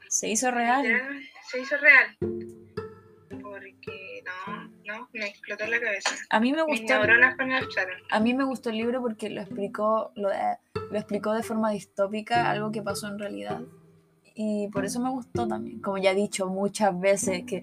Se 0.09 0.29
hizo 0.29 0.49
real. 0.51 0.85
se 1.49 1.59
hizo 1.61 1.77
real. 1.77 2.17
Me 5.13 5.27
explotó 5.27 5.65
la 5.67 5.79
cabeza. 5.79 6.09
A 6.29 6.39
mí 6.39 6.51
me 6.51 6.63
gustó. 6.63 6.93
A 8.11 8.19
mí 8.19 8.33
me 8.33 8.43
gustó 8.43 8.69
el 8.71 8.77
libro 8.77 9.01
porque 9.01 9.29
lo 9.29 9.41
explicó, 9.41 10.11
lo, 10.15 10.29
de- 10.29 10.57
lo 10.91 10.97
explicó 10.97 11.33
de 11.33 11.43
forma 11.43 11.71
distópica, 11.71 12.49
algo 12.49 12.71
que 12.71 12.81
pasó 12.81 13.07
en 13.07 13.19
realidad. 13.19 13.61
Y 14.35 14.67
por 14.69 14.83
eso 14.83 14.99
me 14.99 15.11
gustó 15.11 15.47
también. 15.47 15.79
Como 15.81 15.99
ya 15.99 16.11
he 16.11 16.15
dicho 16.15 16.47
muchas 16.47 16.99
veces, 16.99 17.43
que 17.45 17.61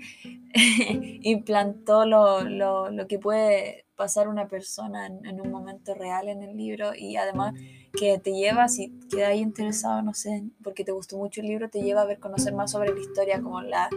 implantó 1.22 2.06
lo, 2.06 2.42
lo- 2.44 2.90
lo 2.90 3.06
que 3.06 3.18
puede 3.18 3.84
pasar 3.96 4.28
una 4.28 4.46
persona 4.48 5.06
en, 5.06 5.26
en 5.26 5.40
un 5.40 5.50
momento 5.50 5.94
real 5.94 6.28
en 6.28 6.42
el 6.42 6.56
libro. 6.56 6.94
Y 6.94 7.16
además 7.16 7.54
que 7.98 8.18
te 8.18 8.32
lleva, 8.32 8.68
si 8.68 8.90
quedas 9.10 9.34
interesado, 9.34 10.00
no 10.02 10.14
sé, 10.14 10.44
porque 10.62 10.84
te 10.84 10.92
gustó 10.92 11.16
mucho 11.18 11.40
el 11.40 11.48
libro, 11.48 11.68
te 11.68 11.82
lleva 11.82 12.02
a 12.02 12.06
ver, 12.06 12.20
conocer 12.20 12.52
más 12.54 12.70
sobre 12.70 12.94
la 12.94 13.00
historia, 13.00 13.42
como 13.42 13.60
la, 13.62 13.88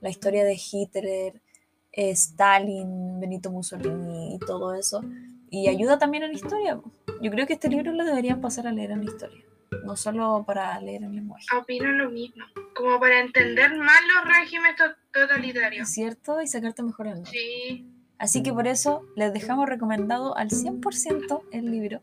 la 0.00 0.08
historia 0.10 0.42
de 0.44 0.54
Hitler, 0.54 1.04
eh, 1.06 1.40
Stalin, 1.92 3.20
Benito 3.20 3.50
Mussolini 3.50 4.34
y 4.34 4.38
todo 4.38 4.74
eso 4.74 5.02
y 5.50 5.68
ayuda 5.68 5.98
también 5.98 6.22
en 6.24 6.30
la 6.30 6.36
historia. 6.36 6.80
Yo 7.20 7.30
creo 7.30 7.46
que 7.46 7.52
este 7.54 7.68
libro 7.68 7.92
lo 7.92 8.04
deberían 8.04 8.40
pasar 8.40 8.66
a 8.66 8.72
leer 8.72 8.90
en 8.92 9.04
la 9.04 9.10
historia, 9.10 9.44
no 9.84 9.96
solo 9.96 10.44
para 10.46 10.80
leer 10.80 11.02
en 11.02 11.14
lenguaje. 11.14 11.44
Opino 11.56 11.90
lo 11.92 12.10
mismo. 12.10 12.44
Como 12.74 12.98
para 12.98 13.20
entender 13.20 13.76
más 13.76 14.00
los 14.14 14.38
regímenes 14.38 14.76
to- 14.76 14.96
totalitarios. 15.12 15.88
¿Es 15.88 15.94
cierto? 15.94 16.40
Y 16.40 16.46
sacarte 16.46 16.82
mejor 16.82 17.06
el 17.08 17.14
nombre. 17.14 17.30
Sí, 17.32 17.86
Así 18.18 18.42
que 18.44 18.52
por 18.52 18.66
eso 18.68 19.04
les 19.16 19.32
dejamos 19.32 19.68
recomendado 19.68 20.36
al 20.36 20.48
100% 20.50 21.42
el 21.52 21.70
libro. 21.70 22.00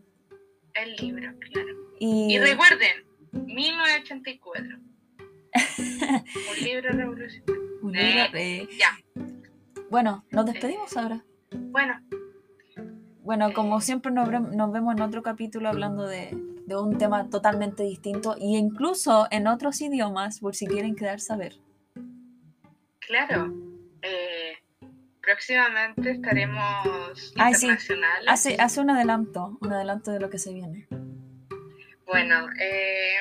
el 0.76 0.96
libro, 0.98 1.32
claro. 1.40 1.70
Y, 2.00 2.36
Y 2.36 2.40
recuerden, 2.40 3.06
1984. 3.32 4.66
Un 5.80 6.64
libro 6.64 6.90
revolucionario. 6.92 7.80
un 7.82 7.92
libro 7.94 8.32
de- 8.34 8.68
Ya. 8.78 8.98
Bueno, 9.90 10.24
nos 10.32 10.46
despedimos 10.46 10.96
ahora. 10.98 11.24
Bueno, 11.52 12.00
Bueno, 13.22 13.54
como 13.54 13.80
siempre 13.82 14.12
nos, 14.12 14.30
ve- 14.30 14.40
nos 14.40 14.72
vemos 14.72 14.96
en 14.96 15.02
otro 15.02 15.22
capítulo 15.24 15.70
hablando 15.70 16.04
de, 16.08 16.30
de 16.66 16.76
un 16.76 16.98
tema 16.98 17.30
totalmente 17.30 17.84
distinto 17.84 18.36
e 18.38 18.46
incluso 18.58 19.28
en 19.32 19.48
otros 19.48 19.82
idiomas 19.82 20.40
por 20.40 20.56
si 20.56 20.66
quieren 20.68 20.96
quedarse 20.96 21.34
a 21.34 21.38
ver. 21.38 21.54
claro. 23.00 23.54
eh, 24.02 24.54
próximamente 25.22 26.12
estaremos 26.12 27.34
Ay, 27.38 27.54
sí. 27.54 27.66
internacionales. 27.68 28.26
Hace, 28.28 28.56
hace 28.60 28.82
un 28.82 28.90
adelanto, 28.92 29.58
un 29.62 29.74
adelanto 29.74 30.12
de 30.12 30.20
lo 30.20 30.30
que 30.30 30.40
se 30.40 30.54
viene. 30.54 30.88
Bueno, 32.08 32.48
eh, 32.60 33.14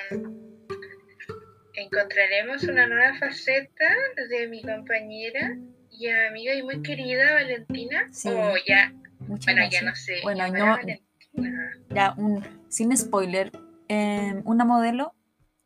encontraremos 1.74 2.62
una 2.64 2.86
nueva 2.86 3.14
faceta 3.18 3.84
de 4.30 4.48
mi 4.48 4.62
compañera 4.62 5.56
y 5.98 6.08
amiga 6.08 6.54
y 6.54 6.62
muy 6.62 6.82
querida 6.82 7.34
Valentina. 7.34 8.06
Sí. 8.12 8.28
O 8.28 8.54
ya, 8.66 8.92
Muchas 9.20 9.54
bueno, 9.54 9.68
ya 9.70 9.82
no 9.82 9.94
sé. 9.94 10.20
Bueno, 10.22 10.46
no- 10.48 10.66
Valentina. 10.66 11.72
Ya, 11.90 12.14
un, 12.16 12.44
sin 12.68 12.96
spoiler, 12.96 13.50
eh, 13.88 14.40
una 14.44 14.64
modelo 14.64 15.14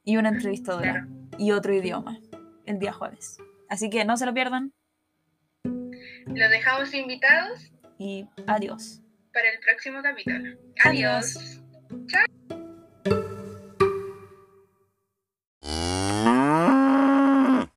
y 0.04 0.16
una 0.16 0.28
entrevistadora 0.30 0.92
Claro. 0.92 1.06
y 1.38 1.52
otro 1.52 1.74
idioma 1.74 2.18
el 2.66 2.78
día 2.78 2.92
jueves. 2.92 3.38
Así 3.68 3.88
que 3.90 4.04
no 4.04 4.16
se 4.16 4.26
lo 4.26 4.34
pierdan 4.34 4.72
Los 5.64 6.50
dejamos 6.50 6.92
invitados 6.94 7.72
y 7.98 8.26
adiós. 8.46 9.00
para 9.32 9.48
el 9.50 9.58
próximo 9.60 10.02
capítulo. 10.02 10.56
Adiós. 10.84 11.36
Adiós. 11.36 12.28